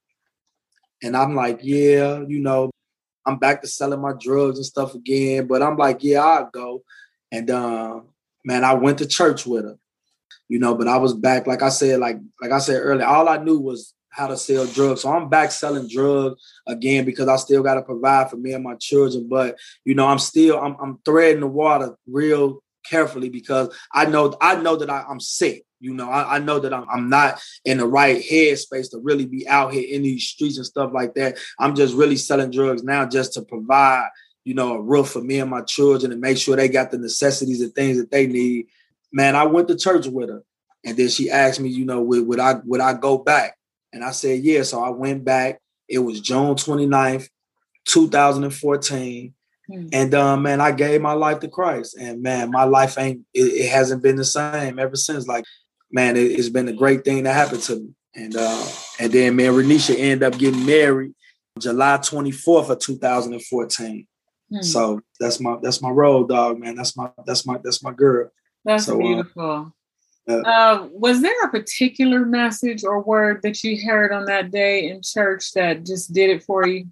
[1.03, 2.71] And I'm like, Yeah, you know,
[3.25, 5.47] I'm back to selling my drugs and stuff again.
[5.47, 6.83] But I'm like, yeah, I'll go.
[7.31, 8.01] And uh,
[8.43, 9.77] man, I went to church with her,
[10.47, 13.29] you know, but I was back, like I said, like like I said earlier, all
[13.29, 15.01] I knew was how to sell drugs.
[15.01, 18.63] So I'm back selling drugs again because I still got to provide for me and
[18.63, 19.27] my children.
[19.29, 24.35] But you know, I'm still I'm, I'm threading the water real carefully because I know
[24.39, 25.65] I know that I, am sick.
[25.81, 29.25] You know, I, I know that I'm, I'm, not in the right headspace to really
[29.25, 31.37] be out here in these streets and stuff like that.
[31.59, 34.07] I'm just really selling drugs now just to provide,
[34.45, 36.97] you know, a roof for me and my children and make sure they got the
[36.97, 38.67] necessities and things that they need.
[39.15, 40.43] Man, I went to church with her.
[40.83, 43.57] And then she asked me, you know, would, would I would I go back?
[43.93, 44.63] And I said, yeah.
[44.63, 45.61] So I went back.
[45.87, 47.29] It was June 29th,
[47.85, 49.33] 2014.
[49.67, 49.87] Hmm.
[49.93, 53.39] And um, man, I gave my life to Christ, and man, my life ain't it,
[53.39, 55.27] it hasn't been the same ever since.
[55.27, 55.45] Like,
[55.91, 57.95] man, it, has been a great thing that happened to me.
[58.15, 58.67] And uh,
[58.99, 61.13] and then man, Renisha ended up getting married
[61.59, 64.07] July 24th of 2014.
[64.51, 64.61] Hmm.
[64.61, 66.75] So that's my that's my road dog, man.
[66.75, 68.29] That's my that's my that's my girl.
[68.65, 69.73] That's so, uh, beautiful.
[70.27, 74.89] Uh, uh, was there a particular message or word that you heard on that day
[74.89, 76.87] in church that just did it for you?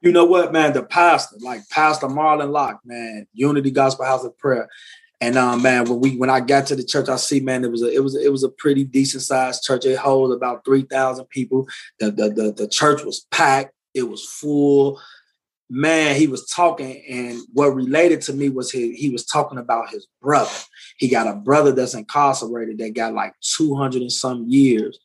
[0.00, 0.72] You know what, man?
[0.72, 4.68] The pastor, like Pastor Marlon Locke, man, Unity Gospel House of Prayer.
[5.20, 7.70] And um, man, when we when I got to the church, I see, man, it
[7.70, 9.84] was a it was it was a pretty decent sized church.
[9.84, 11.66] It holds about three thousand people.
[11.98, 13.72] The, the the the church was packed.
[13.94, 15.00] It was full.
[15.70, 19.90] Man, he was talking, and what related to me was he he was talking about
[19.90, 20.50] his brother.
[20.96, 24.98] He got a brother that's incarcerated that got like two hundred and some years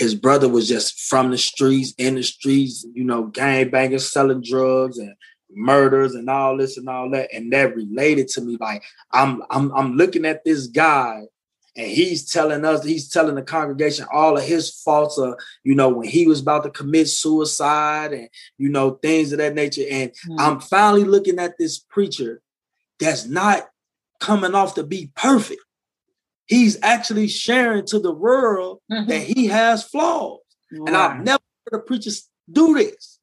[0.00, 4.42] his brother was just from the streets, in the streets, you know, gang bangers, selling
[4.42, 5.14] drugs and
[5.52, 7.28] murders and all this and all that.
[7.34, 8.56] And that related to me.
[8.58, 8.82] Like
[9.12, 11.24] I'm I'm I'm looking at this guy
[11.76, 15.88] and he's telling us, he's telling the congregation all of his faults of, you know,
[15.88, 19.84] when he was about to commit suicide and, you know, things of that nature.
[19.90, 20.40] And mm-hmm.
[20.40, 22.42] I'm finally looking at this preacher
[22.98, 23.68] that's not
[24.20, 25.60] coming off to be perfect
[26.50, 29.08] he's actually sharing to the world mm-hmm.
[29.08, 30.40] that he has flaws.
[30.70, 30.88] Right.
[30.88, 32.10] And I've never heard a preacher
[32.50, 33.20] do this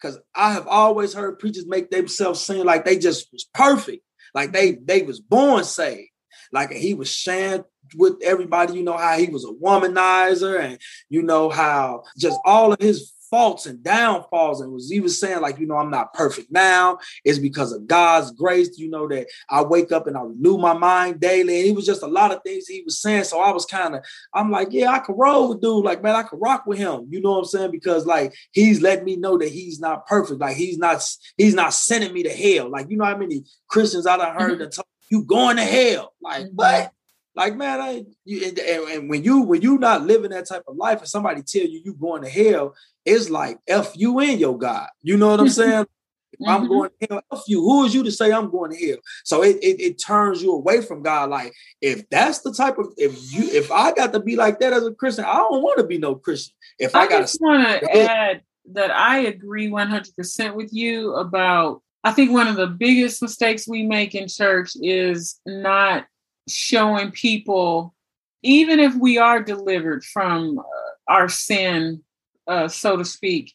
[0.00, 4.52] because I have always heard preachers make themselves seem like they just was perfect, like
[4.52, 6.10] they they was born saved,
[6.52, 7.64] like he was sharing
[7.96, 8.74] with everybody.
[8.74, 10.78] You know how he was a womanizer, and
[11.08, 15.58] you know how just all of his faults and downfalls and was even saying like
[15.58, 16.98] you know i'm not perfect now.
[17.24, 20.72] It's because of god's grace you know that i wake up and i renew my
[20.72, 21.60] mind daily.
[21.60, 23.24] And it was just a lot of things he was saying.
[23.24, 25.84] So i was kind of i'm like yeah i could roll with dude.
[25.84, 27.06] Like man i could rock with him.
[27.10, 27.70] You know what i'm saying?
[27.70, 30.40] Because like he's letting me know that he's not perfect.
[30.40, 32.70] Like he's not he's not sending me to hell.
[32.70, 34.60] Like you know how many christians i done heard mm-hmm.
[34.60, 36.14] that talk you going to hell.
[36.20, 36.56] Like mm-hmm.
[36.56, 36.92] what
[37.38, 40.76] like man, I you, and, and, when you when you not living that type of
[40.76, 42.74] life, and somebody tell you you going to hell,
[43.04, 44.88] it's like f you in your God.
[45.02, 45.86] You know what I'm saying?
[46.32, 46.50] If mm-hmm.
[46.50, 47.60] I'm going to hell, f you.
[47.60, 48.98] Who is you to say I'm going to hell?
[49.24, 51.30] So it, it, it turns you away from God.
[51.30, 54.72] Like if that's the type of if you if I got to be like that
[54.72, 56.54] as a Christian, I don't want to be no Christian.
[56.80, 61.14] If I, I got to want to add that I agree 100 percent with you
[61.14, 61.82] about.
[62.04, 66.06] I think one of the biggest mistakes we make in church is not
[66.48, 67.94] showing people,
[68.42, 70.62] even if we are delivered from uh,
[71.08, 72.02] our sin,
[72.46, 73.54] uh, so to speak,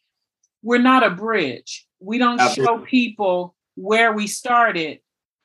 [0.61, 1.85] we're not a bridge.
[1.99, 2.65] We don't Absolutely.
[2.65, 4.99] show people where we started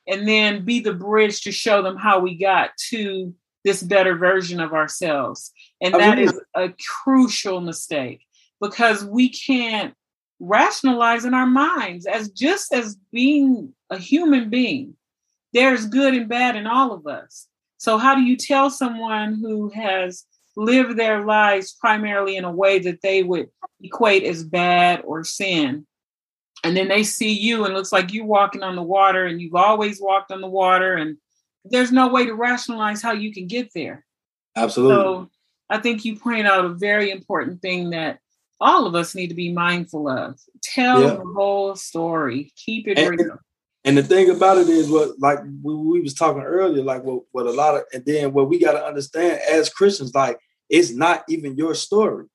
[0.07, 3.33] and then be the bridge to show them how we got to
[3.63, 5.51] this better version of ourselves.
[5.81, 6.73] And that is a
[7.03, 8.25] crucial mistake
[8.61, 9.93] because we can't
[10.39, 14.95] rationalize in our minds as just as being a human being
[15.53, 17.47] there's good and bad in all of us.
[17.77, 20.25] So, how do you tell someone who has
[20.55, 23.49] lived their lives primarily in a way that they would
[23.81, 25.85] equate as bad or sin?
[26.63, 29.55] And then they see you and looks like you walking on the water and you've
[29.55, 31.17] always walked on the water and
[31.63, 34.05] there's no way to rationalize how you can get there.
[34.55, 34.95] Absolutely.
[34.95, 35.29] So
[35.69, 38.19] I think you point out a very important thing that
[38.59, 40.39] all of us need to be mindful of.
[40.61, 41.15] Tell yeah.
[41.15, 42.51] the whole story.
[42.57, 43.39] Keep it and, real.
[43.85, 47.23] And the thing about it is what like we, we was talking earlier, like what,
[47.31, 50.37] what a lot of and then what we got to understand as Christians, like
[50.69, 52.25] it's not even your story.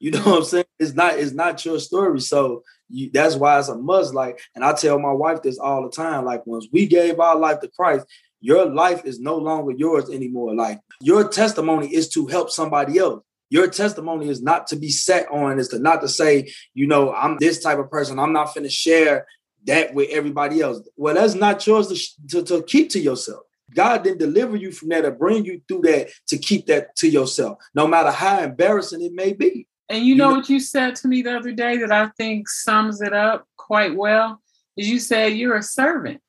[0.00, 0.64] You know what I'm saying?
[0.78, 2.20] It's not, it's not your story.
[2.20, 4.14] So you, that's why it's a must.
[4.14, 6.24] Like, and I tell my wife this all the time.
[6.24, 8.06] Like, once we gave our life to Christ,
[8.44, 10.54] your life is no longer yours anymore.
[10.54, 13.22] Like your testimony is to help somebody else.
[13.48, 17.10] Your testimony is not to be set on, is to not to say, you know,
[17.14, 18.18] I'm this type of person.
[18.18, 19.26] I'm not to share
[19.64, 20.86] that with everybody else.
[20.96, 23.42] Well, that's not yours to, to, to keep to yourself.
[23.74, 27.08] God didn't deliver you from that or bring you through that to keep that to
[27.08, 29.66] yourself, no matter how embarrassing it may be.
[29.88, 32.08] And you know, you know what you said to me the other day that I
[32.16, 34.40] think sums it up quite well?
[34.76, 36.20] Is you said you're a servant.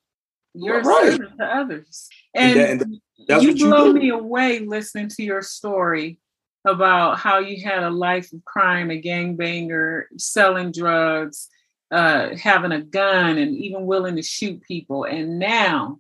[0.54, 1.08] You're right.
[1.08, 2.08] a servant to others.
[2.34, 2.80] And, and,
[3.28, 6.20] that, and you blow me away listening to your story
[6.66, 11.50] about how you had a life of crime, a gangbanger, selling drugs,
[11.96, 15.06] uh, having a gun, and even willing to shoot people.
[15.06, 16.00] And now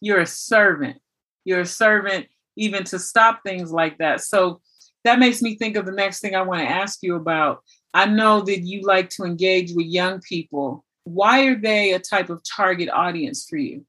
[0.00, 0.98] you're a servant.
[1.44, 2.26] You're a servant
[2.56, 4.22] even to stop things like that.
[4.22, 4.60] So
[5.04, 7.62] that makes me think of the next thing I want to ask you about.
[7.92, 12.30] I know that you like to engage with young people why are they a type
[12.30, 13.86] of target audience for you?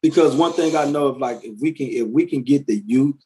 [0.00, 2.82] Because one thing I know of, like, if we can, if we can get the
[2.86, 3.16] youth,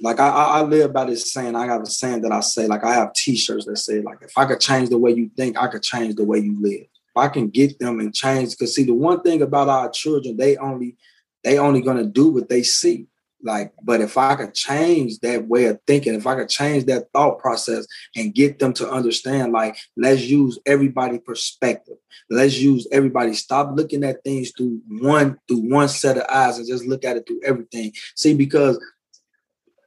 [0.00, 1.54] like I, I live by this saying.
[1.56, 4.36] I got a saying that I say, like, I have T-shirts that say, like, if
[4.36, 6.82] I could change the way you think, I could change the way you live.
[6.82, 10.36] If I can get them and change, because see, the one thing about our children,
[10.36, 10.96] they only,
[11.42, 13.06] they only gonna do what they see.
[13.44, 17.08] Like, but if I could change that way of thinking, if I could change that
[17.12, 17.86] thought process
[18.16, 21.98] and get them to understand, like, let's use everybody perspective.
[22.30, 23.34] Let's use everybody.
[23.34, 27.18] Stop looking at things through one through one set of eyes and just look at
[27.18, 27.92] it through everything.
[28.16, 28.82] See, because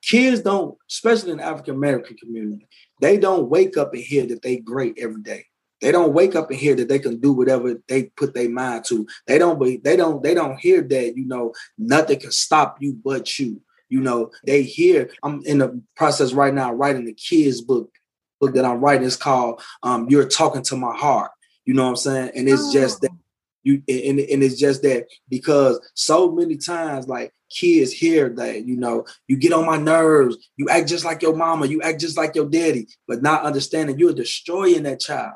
[0.07, 2.67] kids don't, especially in the African American community,
[3.01, 5.45] they don't wake up and hear that they great every day.
[5.81, 8.85] They don't wake up and hear that they can do whatever they put their mind
[8.85, 9.05] to.
[9.27, 12.97] They don't be, they don't they don't hear that, you know, nothing can stop you
[13.03, 13.61] but you.
[13.89, 17.91] You know, they hear I'm in the process right now writing the kids book
[18.39, 19.05] book that I'm writing.
[19.05, 21.31] It's called um, You're Talking to My Heart.
[21.65, 22.31] You know what I'm saying?
[22.35, 22.73] And it's oh.
[22.73, 23.19] just that oh.
[23.63, 28.77] you and, and it's just that because so many times like kids hear that you
[28.77, 32.17] know you get on my nerves you act just like your mama you act just
[32.17, 35.33] like your daddy but not understanding you're destroying that child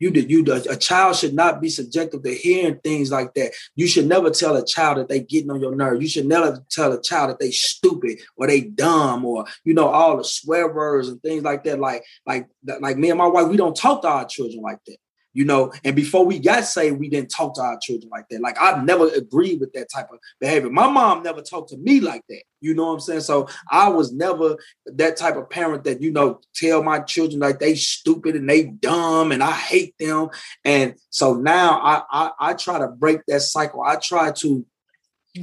[0.00, 3.52] you did you a child should not be subjected to hearing things like that.
[3.76, 6.02] You should never tell a child that they getting on your nerve.
[6.02, 9.88] You should never tell a child that they stupid or they dumb or you know
[9.88, 11.78] all the swear words and things like that.
[11.78, 12.48] Like like
[12.80, 14.96] like me and my wife, we don't talk to our children like that
[15.34, 15.72] you know.
[15.84, 18.40] And before we got saved, we didn't talk to our children like that.
[18.40, 20.70] Like I've never agreed with that type of behavior.
[20.70, 22.42] My mom never talked to me like that.
[22.60, 23.20] You know what I'm saying?
[23.20, 24.56] So I was never
[24.86, 28.64] that type of parent that you know tell my children like they stupid and they
[28.64, 30.30] dumb and I hate them.
[30.64, 33.82] And so now I I, I try to break that cycle.
[33.82, 34.64] I try to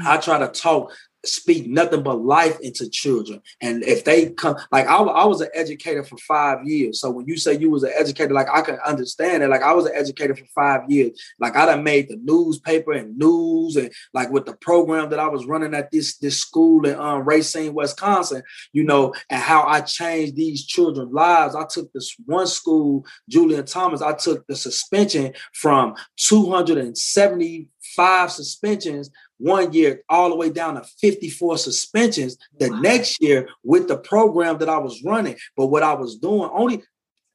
[0.05, 0.93] I try to talk
[1.25, 3.41] speak nothing but life into children.
[3.61, 6.99] And if they come, like I, I, was an educator for five years.
[6.99, 9.49] So when you say you was an educator, like I can understand it.
[9.49, 11.19] Like I was an educator for five years.
[11.39, 15.27] Like I done made the newspaper and news and like with the program that I
[15.27, 18.41] was running at this this school in um, Racine, Wisconsin,
[18.73, 21.55] you know, and how I changed these children's lives.
[21.55, 25.95] I took this one school, Julian Thomas, I took the suspension from
[27.95, 32.79] 275 suspensions one year all the way down to 54 suspensions the wow.
[32.79, 35.35] next year with the program that I was running.
[35.57, 36.83] But what I was doing only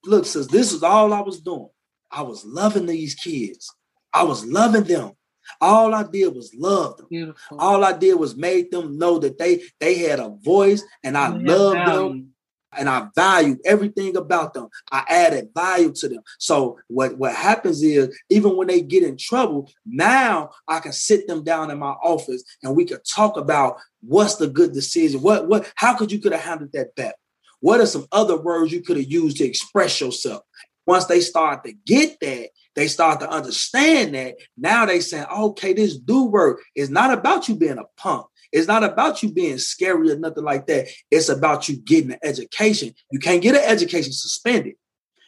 [0.04, 1.68] look, says this is all I was doing.
[2.10, 3.72] I was loving these kids.
[4.12, 5.12] I was loving them.
[5.60, 7.06] All I did was love them.
[7.08, 7.58] Beautiful.
[7.60, 11.28] All I did was made them know that they they had a voice and I
[11.28, 12.30] loved them
[12.78, 14.68] and I valued everything about them.
[14.90, 16.22] I added value to them.
[16.38, 21.26] So what, what happens is even when they get in trouble, now I can sit
[21.26, 25.22] them down in my office and we could talk about what's the good decision.
[25.22, 27.16] What what how could you could have handled that better?
[27.60, 30.42] What are some other words you could have used to express yourself?
[30.86, 34.36] Once they start to get that, they start to understand that.
[34.56, 36.60] Now they saying, okay, this do work.
[36.74, 38.26] It's not about you being a punk.
[38.56, 40.88] It's not about you being scary or nothing like that.
[41.10, 42.94] It's about you getting an education.
[43.10, 44.76] You can't get an education suspended.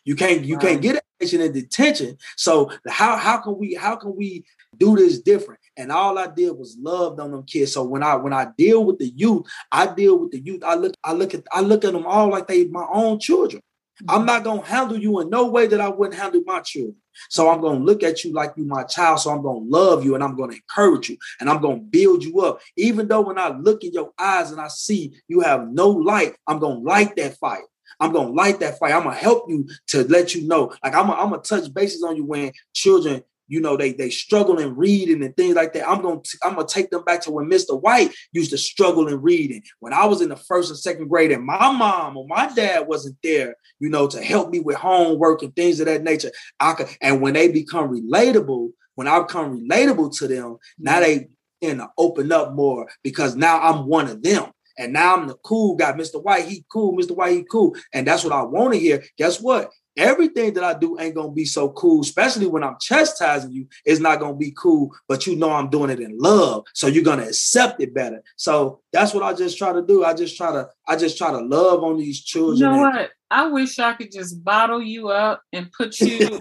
[0.07, 2.17] You can't you can't get an education in detention.
[2.39, 4.47] So how how can we how can we
[4.79, 5.61] do this different?
[5.77, 7.73] And all I did was loved on them kids.
[7.73, 10.65] So when I when I deal with the youth, I deal with the youth.
[10.65, 13.63] I look I look at I look at them all like they my own children.
[14.07, 16.97] I'm not gonna handle you in no way that I wouldn't handle my children.
[17.31, 19.21] So I'm gonna look at you like you my child.
[19.21, 22.41] So I'm gonna love you and I'm gonna encourage you and I'm gonna build you
[22.41, 22.61] up.
[22.77, 26.37] Even though when I look in your eyes and I see you have no light,
[26.47, 27.65] I'm gonna light that fire.
[28.01, 28.95] I'm gonna light that fire.
[28.95, 30.73] I'm gonna help you to let you know.
[30.85, 34.59] Like I'm I'm gonna touch bases on you when children you know, they they struggle
[34.59, 35.89] in reading and things like that.
[35.89, 37.81] I'm gonna t- I'm gonna take them back to when Mr.
[37.81, 39.63] White used to struggle in reading.
[39.81, 42.87] When I was in the first and second grade, and my mom or my dad
[42.87, 46.31] wasn't there, you know, to help me with homework and things of that nature.
[46.61, 51.03] I could, and when they become relatable, when I become relatable to them, now mm-hmm.
[51.03, 51.29] they
[51.63, 54.51] tend to open up more because now I'm one of them.
[54.79, 55.93] And now I'm the cool guy.
[55.93, 56.23] Mr.
[56.23, 56.97] White, he cool.
[56.97, 57.11] Mr.
[57.11, 57.75] White, he cool.
[57.93, 59.03] And that's what I want to hear.
[59.17, 59.73] Guess what?
[59.99, 64.01] Everything that I do ain't gonna be so cool, especially when I'm chastising you, it's
[64.01, 66.65] not gonna be cool, but you know I'm doing it in love.
[66.75, 68.23] So you're gonna accept it better.
[68.37, 70.05] So that's what I just try to do.
[70.05, 72.59] I just try to, I just try to love on these children.
[72.59, 73.11] You know and- what?
[73.31, 76.31] I wish I could just bottle you up and put you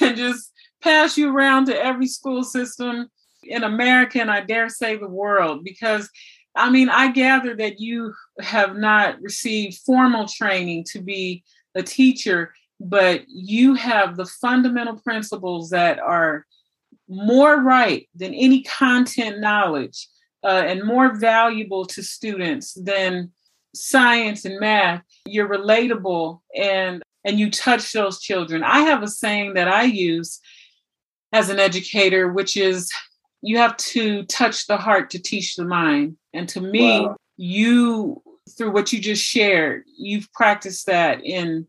[0.00, 0.50] and just
[0.82, 3.10] pass you around to every school system
[3.42, 6.08] in America and I dare say the world because
[6.58, 11.44] I mean, I gather that you have not received formal training to be
[11.74, 16.46] a teacher, but you have the fundamental principles that are
[17.08, 20.08] more right than any content knowledge
[20.44, 23.32] uh, and more valuable to students than
[23.74, 25.02] science and math.
[25.26, 28.62] You're relatable and and you touch those children.
[28.62, 30.40] I have a saying that I use
[31.32, 32.90] as an educator, which is
[33.42, 36.16] you have to touch the heart to teach the mind.
[36.32, 37.16] And to me, wow.
[37.36, 38.22] you,
[38.56, 41.66] through what you just shared, you've practiced that in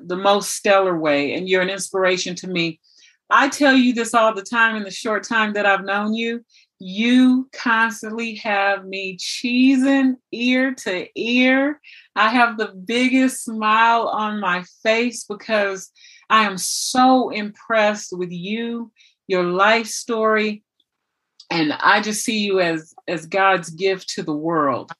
[0.00, 2.80] the most stellar way, and you're an inspiration to me.
[3.30, 6.44] I tell you this all the time in the short time that I've known you.
[6.78, 11.80] You constantly have me cheesing ear to ear.
[12.14, 15.90] I have the biggest smile on my face because
[16.30, 18.92] I am so impressed with you,
[19.26, 20.62] your life story,
[21.50, 24.90] and i just see you as as god's gift to the world.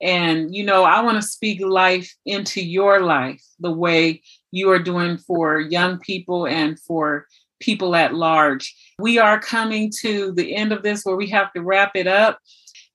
[0.00, 4.78] And you know i want to speak life into your life the way you are
[4.78, 7.26] doing for young people and for
[7.60, 8.74] people at large.
[8.98, 12.38] We are coming to the end of this where we have to wrap it up.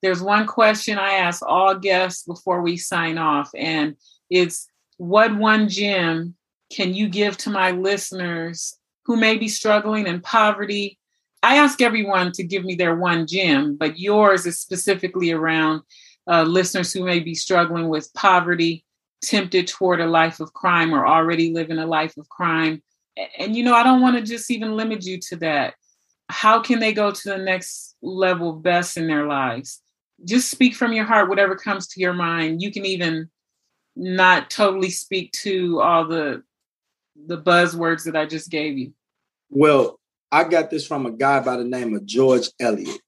[0.01, 3.95] There's one question i ask all guests before we sign off and
[4.29, 6.35] it's what one gem
[6.71, 10.97] can you give to my listeners who may be struggling in poverty
[11.43, 15.81] I ask everyone to give me their one gem, but yours is specifically around
[16.25, 18.85] uh, listeners who may be struggling with poverty,
[19.21, 22.81] tempted toward a life of crime, or already living a life of crime.
[23.37, 25.73] And, you know, I don't want to just even limit you to that.
[26.29, 29.81] How can they go to the next level best in their lives?
[30.23, 32.61] Just speak from your heart, whatever comes to your mind.
[32.61, 33.29] You can even
[33.97, 36.43] not totally speak to all the
[37.27, 38.93] the buzzwords that I just gave you.
[39.51, 39.99] Well,
[40.33, 42.99] I got this from a guy by the name of George Eliot.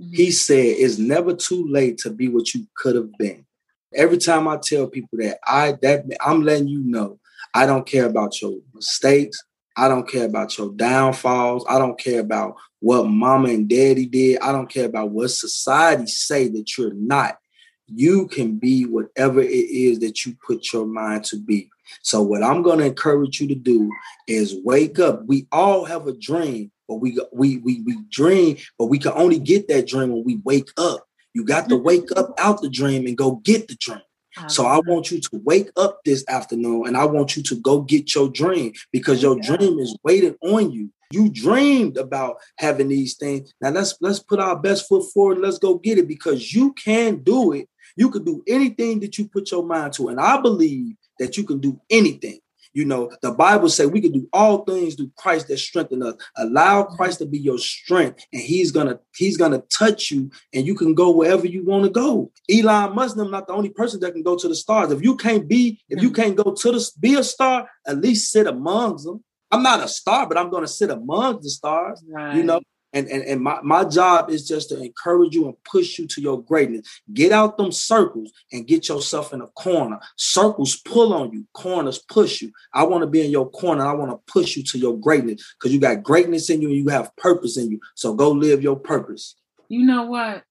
[0.00, 0.14] Mm-hmm.
[0.14, 3.46] He said, It's never too late to be what you could have been.
[3.94, 7.18] Every time I tell people that, I that I'm letting you know
[7.54, 9.42] I don't care about your mistakes.
[9.78, 11.64] I don't care about your downfalls.
[11.70, 14.40] I don't care about what mama and daddy did.
[14.40, 17.38] I don't care about what society say that you're not.
[17.86, 21.70] You can be whatever it is that you put your mind to be.
[22.02, 23.90] So what I'm going to encourage you to do
[24.26, 25.24] is wake up.
[25.26, 29.38] We all have a dream, but we we we we dream, but we can only
[29.38, 31.06] get that dream when we wake up.
[31.34, 32.46] You got to wake up mm-hmm.
[32.46, 34.00] out the dream and go get the dream.
[34.48, 37.82] So I want you to wake up this afternoon and I want you to go
[37.82, 40.90] get your dream because your dream is waiting on you.
[41.12, 43.54] You dreamed about having these things.
[43.60, 45.38] Now let's let's put our best foot forward.
[45.38, 47.68] let's go get it because you can do it.
[47.96, 50.08] You can do anything that you put your mind to.
[50.08, 52.40] And I believe that you can do anything.
[52.74, 56.14] You know, the Bible say we can do all things through Christ that strengthen us.
[56.36, 56.96] Allow mm-hmm.
[56.96, 60.92] Christ to be your strength, and He's gonna He's gonna touch you, and you can
[60.92, 62.32] go wherever you want to go.
[62.50, 64.90] Elon Musk, I'm not the only person that can go to the stars.
[64.90, 66.20] If you can't be, if you mm-hmm.
[66.20, 69.22] can't go to the be a star, at least sit amongst them.
[69.52, 72.02] I'm not a star, but I'm gonna sit among the stars.
[72.08, 72.34] Right.
[72.34, 72.60] You know,
[72.94, 76.20] and, and, and my, my job is just to encourage you and push you to
[76.20, 76.88] your greatness.
[77.12, 79.98] Get out them circles and get yourself in a corner.
[80.16, 82.52] Circles pull on you, corners push you.
[82.72, 83.84] I want to be in your corner.
[83.84, 86.76] I want to push you to your greatness because you got greatness in you and
[86.76, 87.80] you have purpose in you.
[87.96, 89.34] So go live your purpose.
[89.68, 90.44] You know what?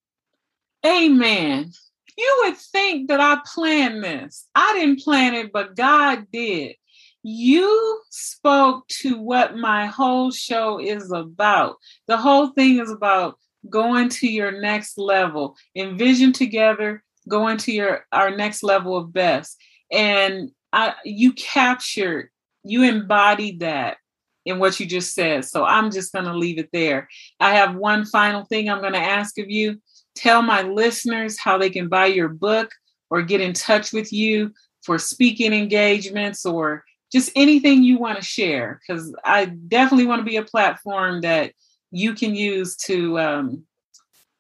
[0.86, 1.72] Amen.
[2.18, 4.48] You would think that I planned this.
[4.54, 6.76] I didn't plan it, but God did.
[7.24, 11.78] You spoke to what my whole show is about.
[12.08, 18.06] The whole thing is about going to your next level, envision together, going to your
[18.12, 19.58] our next level of best.
[19.90, 22.30] And I you captured,
[22.64, 23.98] you embodied that
[24.46, 25.46] in what you just said.
[25.46, 27.08] So I'm just going to leave it there.
[27.40, 29.82] I have one final thing I'm going to ask of you.
[30.16, 32.70] Tell my listeners how they can buy your book
[33.10, 34.52] or get in touch with you
[34.84, 36.84] for speaking engagements or
[37.14, 41.54] just anything you want to share because i definitely want to be a platform that
[41.94, 43.64] you can use to um,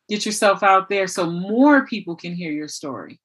[0.09, 3.19] get yourself out there so more people can hear your story.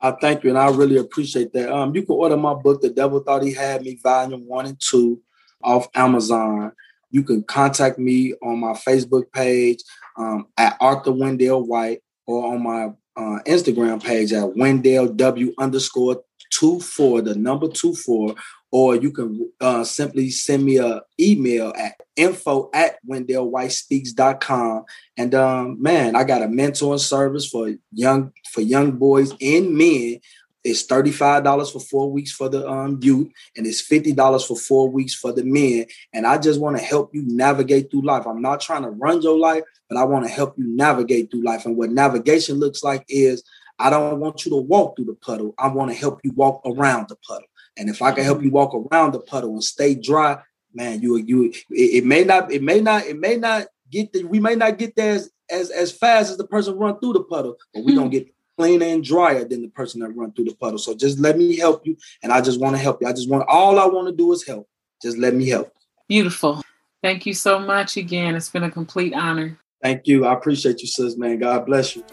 [0.00, 1.70] I thank you and i really appreciate that.
[1.70, 4.80] Um, you can order my book the devil thought he had me volume one and
[4.80, 5.20] two
[5.62, 6.72] off amazon.
[7.10, 9.78] You can contact me on my facebook page
[10.16, 12.84] um, at author wendell white or on my
[13.16, 18.34] uh, instagram page at wendell w underscore two four the number two four
[18.72, 24.84] or you can uh, simply send me an email at info at wendellwhitespeaks.com.
[25.18, 30.20] And um, man, I got a mentoring service for young for young boys and men.
[30.64, 35.12] It's $35 for four weeks for the um, youth, and it's $50 for four weeks
[35.12, 35.86] for the men.
[36.12, 38.26] And I just want to help you navigate through life.
[38.26, 41.42] I'm not trying to run your life, but I want to help you navigate through
[41.42, 41.66] life.
[41.66, 43.42] And what navigation looks like is
[43.80, 45.52] I don't want you to walk through the puddle.
[45.58, 47.48] I want to help you walk around the puddle.
[47.76, 50.38] And if I can help you walk around the puddle and stay dry,
[50.74, 54.24] man, you you it, it may not it may not it may not get the,
[54.24, 57.24] we may not get there as, as as fast as the person run through the
[57.24, 58.10] puddle, but we don't hmm.
[58.10, 60.78] get cleaner and drier than the person that run through the puddle.
[60.78, 63.08] So just let me help you, and I just want to help you.
[63.08, 64.68] I just want all I want to do is help.
[65.00, 65.72] Just let me help.
[66.08, 66.62] Beautiful.
[67.02, 68.36] Thank you so much again.
[68.36, 69.58] It's been a complete honor.
[69.82, 70.24] Thank you.
[70.24, 71.40] I appreciate you, sis, man.
[71.40, 72.04] God bless you.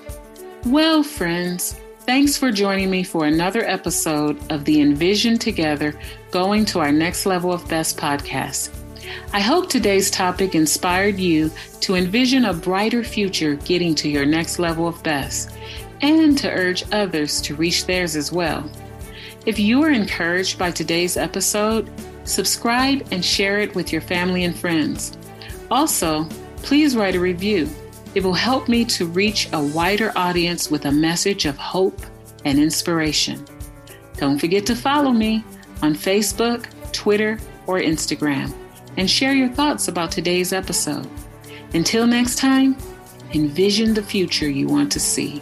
[0.66, 1.80] Well, friends,
[2.10, 5.94] Thanks for joining me for another episode of the Envision Together
[6.32, 8.76] Going to Our Next Level of Best podcast.
[9.32, 11.52] I hope today's topic inspired you
[11.82, 15.52] to envision a brighter future getting to your next level of best
[16.02, 18.68] and to urge others to reach theirs as well.
[19.46, 21.92] If you are encouraged by today's episode,
[22.24, 25.16] subscribe and share it with your family and friends.
[25.70, 26.24] Also,
[26.64, 27.70] please write a review.
[28.16, 32.02] It will help me to reach a wider audience with a message of hope
[32.46, 33.46] and inspiration.
[34.18, 35.44] Don't forget to follow me
[35.82, 38.54] on Facebook, Twitter, or Instagram
[38.98, 41.08] and share your thoughts about today's episode.
[41.74, 42.76] Until next time,
[43.34, 45.42] envision the future you want to see.